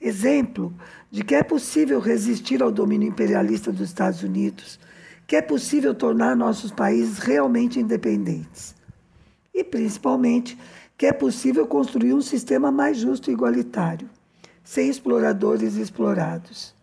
Exemplo 0.00 0.72
de 1.10 1.24
que 1.24 1.34
é 1.34 1.42
possível 1.42 1.98
resistir 1.98 2.62
ao 2.62 2.70
domínio 2.70 3.08
imperialista 3.08 3.72
dos 3.72 3.88
Estados 3.88 4.22
Unidos, 4.22 4.78
que 5.26 5.36
é 5.36 5.42
possível 5.42 5.94
tornar 5.94 6.36
nossos 6.36 6.70
países 6.70 7.18
realmente 7.18 7.80
independentes 7.80 8.74
e, 9.52 9.64
principalmente, 9.64 10.58
que 10.96 11.06
é 11.06 11.12
possível 11.12 11.66
construir 11.66 12.12
um 12.12 12.20
sistema 12.20 12.70
mais 12.70 12.98
justo 12.98 13.30
e 13.30 13.32
igualitário, 13.32 14.08
sem 14.62 14.88
exploradores 14.88 15.76
e 15.76 15.80
explorados. 15.80 16.74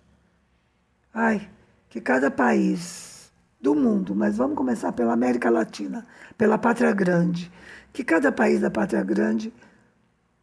Ai, 1.14 1.50
que 1.90 2.00
cada 2.00 2.32
país 2.32 3.32
do 3.60 3.76
mundo, 3.76 4.16
mas 4.16 4.38
vamos 4.38 4.56
começar 4.56 4.92
pela 4.92 5.14
América 5.14 5.50
Latina, 5.50 6.06
pela 6.38 6.58
Pátria 6.58 6.92
Grande, 6.94 7.52
que 7.94 8.04
cada 8.04 8.32
país 8.32 8.62
da 8.62 8.72
Pátria 8.72 9.04
Grande 9.04 9.54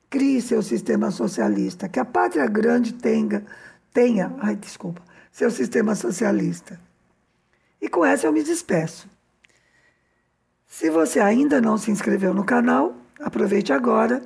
crie 0.09 0.41
seu 0.41 0.63
sistema 0.63 1.11
socialista, 1.11 1.89
que 1.89 1.99
a 1.99 2.05
Pátria 2.05 2.47
Grande 2.47 2.95
tenha, 2.95 3.45
tenha, 3.93 4.35
ai, 4.39 4.57
desculpa, 4.57 5.03
seu 5.33 5.51
sistema 5.51 5.95
socialista. 5.95 6.79
E 7.81 7.89
com 7.89 8.05
essa 8.05 8.27
eu 8.27 8.33
me 8.33 8.43
despeço. 8.43 9.09
Se 10.67 10.91
você 10.91 11.19
ainda 11.19 11.61
não 11.61 11.79
se 11.79 11.91
inscreveu 11.91 12.35
no 12.35 12.45
canal, 12.45 12.95
aproveite 13.19 13.73
agora 13.73 14.23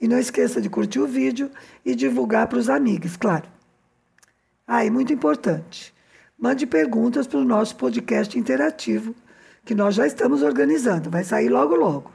e 0.00 0.06
não 0.06 0.18
esqueça 0.18 0.60
de 0.60 0.70
curtir 0.70 1.00
o 1.00 1.06
vídeo 1.06 1.50
e 1.84 1.94
divulgar 1.94 2.46
para 2.46 2.58
os 2.58 2.68
amigos, 2.68 3.16
claro. 3.16 3.48
Ah, 4.66 4.84
e 4.84 4.90
muito 4.90 5.12
importante, 5.12 5.94
mande 6.38 6.66
perguntas 6.66 7.26
para 7.26 7.38
o 7.38 7.44
nosso 7.44 7.74
podcast 7.76 8.38
interativo, 8.38 9.14
que 9.64 9.74
nós 9.74 9.94
já 9.94 10.06
estamos 10.06 10.42
organizando, 10.42 11.10
vai 11.10 11.24
sair 11.24 11.48
logo 11.48 11.74
logo. 11.74 12.12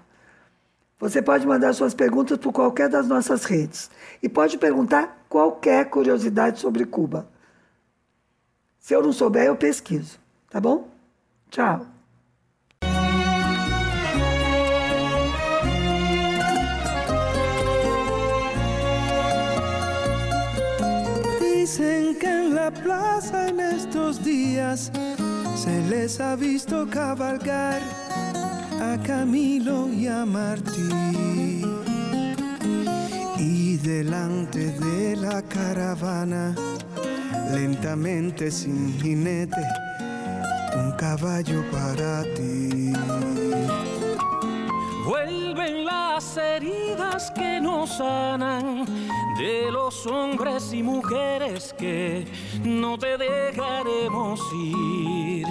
Você 0.99 1.21
pode 1.21 1.45
mandar 1.45 1.73
suas 1.73 1.93
perguntas 1.93 2.37
por 2.37 2.53
qualquer 2.53 2.87
das 2.87 3.07
nossas 3.07 3.43
redes 3.43 3.91
e 4.21 4.29
pode 4.29 4.57
perguntar 4.57 5.25
qualquer 5.27 5.89
curiosidade 5.89 6.59
sobre 6.59 6.85
Cuba. 6.85 7.27
Se 8.79 8.93
eu 8.93 9.01
não 9.01 9.11
souber, 9.11 9.45
eu 9.45 9.55
pesquiso, 9.55 10.19
tá 10.53 10.61
bom? 10.61 10.85
Tchau. 11.49 11.87
Dicen 21.41 22.15
que 22.19 22.27
en 22.27 22.53
la 22.53 22.69
plaza 22.69 23.47
en 23.49 23.59
estos 23.59 24.23
días 24.23 24.91
se 25.55 25.81
les 25.89 26.19
ha 26.19 26.35
visto 26.35 26.87
cabalgar 26.87 27.81
a 28.79 28.97
Camilo 29.01 29.89
y 29.89 30.05
a 30.07 30.23
Martí. 30.23 31.63
Y 33.39 33.77
delante 33.77 34.71
de 34.71 35.15
la 35.15 35.41
caravana, 35.41 36.53
lentamente 37.51 38.51
sin 38.51 38.99
jinete, 38.99 39.65
caballo 40.97 41.63
para 41.71 42.23
ti. 42.35 42.93
Vuelven 45.05 45.85
las 45.85 46.37
heridas 46.37 47.31
que 47.31 47.59
nos 47.59 47.97
sanan, 47.97 48.85
de 49.37 49.71
los 49.71 50.05
hombres 50.05 50.73
y 50.73 50.83
mujeres 50.83 51.73
que 51.77 52.25
no 52.63 52.97
te 52.97 53.17
dejaremos 53.17 54.39
ir. 54.55 55.45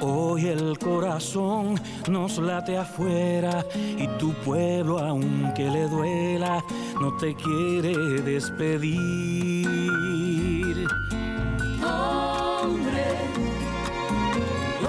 Hoy 0.00 0.46
el 0.46 0.78
corazón 0.78 1.80
nos 2.08 2.38
late 2.38 2.76
afuera 2.76 3.64
y 3.74 4.06
tu 4.18 4.32
pueblo, 4.44 4.98
aunque 4.98 5.70
le 5.70 5.88
duela, 5.88 6.62
no 7.00 7.16
te 7.16 7.34
quiere 7.34 7.96
despedir. 8.22 10.25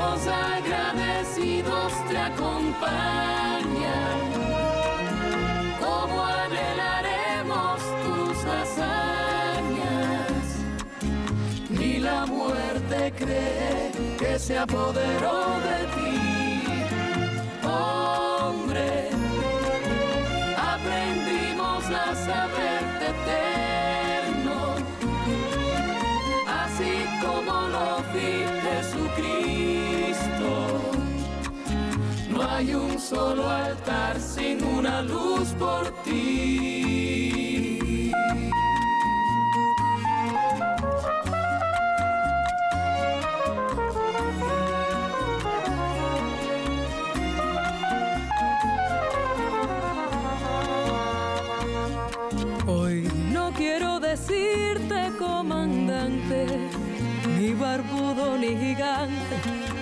Los 0.08 0.28
agradecidos 0.28 1.94
te 2.10 2.18
acompañan. 2.18 4.18
Como 5.84 6.24
anhelaremos 6.24 7.82
tus 8.04 8.38
hazañas, 8.56 10.44
ni 11.70 12.00
la 12.00 12.26
muerte 12.26 13.14
cree 13.18 13.92
que 14.18 14.40
se 14.40 14.58
apoderó 14.58 15.60
de 15.68 15.78
ti. 15.96 16.07
Hay 32.58 32.74
un 32.74 33.00
solo 33.00 33.48
altar 33.48 34.20
sin 34.20 34.64
una 34.64 35.04
luz 35.04 35.50
por 35.60 36.04
ti. 36.04 37.27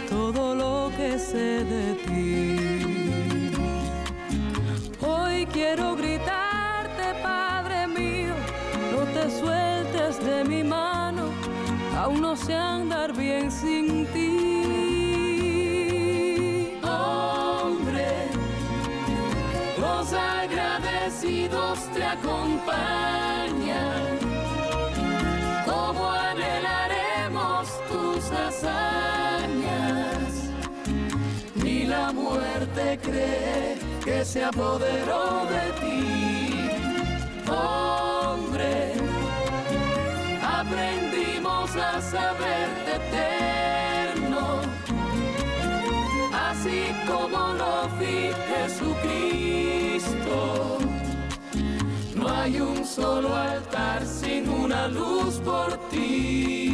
Todo 0.10 0.56
lo 0.56 0.91
que 0.96 1.20
sé 1.20 1.63
de 1.63 1.94
ti. 2.06 3.52
Hoy 5.02 5.46
quiero 5.48 5.96
gritarte, 5.96 7.13
Padre 7.22 7.88
mío, 7.88 8.34
no 8.94 9.06
te 9.13 9.30
sueltes 9.39 10.24
de 10.26 10.44
mi 10.44 10.63
mano, 10.63 11.30
aún 11.98 12.22
no 12.22 12.36
sé 12.36 12.56
andar 12.56 13.13
bien 13.13 13.52
sin 13.52 14.06
ti. 14.08 14.32
Hombre, 16.84 18.08
los 19.80 20.13
agradecidos 20.13 21.80
te 21.94 22.04
acompañan. 22.04 23.35
Cree 33.02 33.78
que 34.04 34.24
se 34.24 34.43
apoderó 34.43 35.45
de 35.56 35.65
ti. 35.82 36.02
Hombre, 37.50 38.93
aprendimos 40.41 41.76
a 41.76 42.02
saberte 42.02 42.91
eterno 43.02 44.62
así 46.50 46.82
como 47.08 47.39
lo 47.62 47.74
vi 48.00 48.17
Jesucristo. 48.50 50.38
No 52.15 52.30
hay 52.30 52.60
un 52.60 52.86
solo 52.86 53.36
altar 53.36 54.06
sin 54.06 54.50
una 54.50 54.88
luz 54.88 55.41
por 55.43 55.78
ti. 55.89 56.64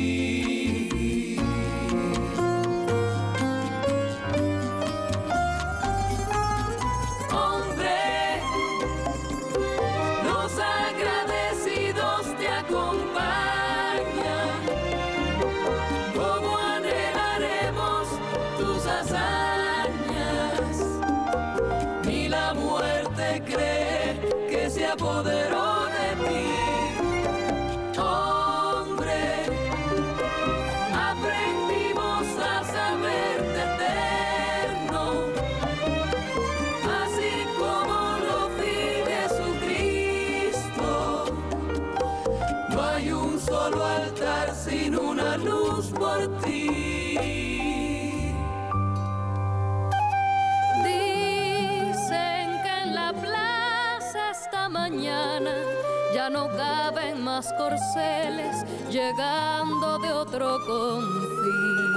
Ya 56.13 56.29
no 56.29 56.47
caben 56.49 57.23
más 57.23 57.51
corceles 57.53 58.65
llegando 58.89 59.99
de 59.99 60.11
otro 60.11 60.57
confín. 60.65 61.91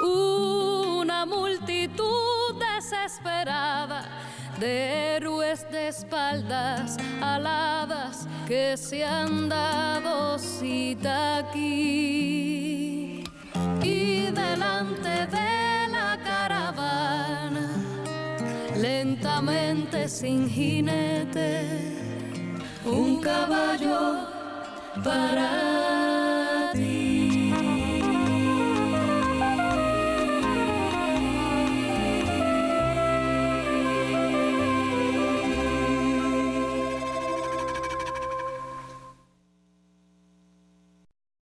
Una 0.00 1.26
multitud 1.26 2.54
desesperada 2.58 4.04
de 4.58 5.16
héroes 5.16 5.66
de 5.70 5.88
espaldas 5.88 6.96
aladas 7.20 8.26
que 8.46 8.76
se 8.76 9.04
han 9.04 9.48
dado 9.48 10.38
cita 10.38 11.38
aquí. 11.38 13.24
Y 13.82 14.30
delante 14.30 15.26
de 15.26 15.88
la 15.90 16.18
caravana, 16.24 17.70
lentamente 18.76 20.08
sin 20.08 20.48
jinete, 20.48 21.97
un 22.90 23.20
caballo 23.20 24.26
para 25.04 26.37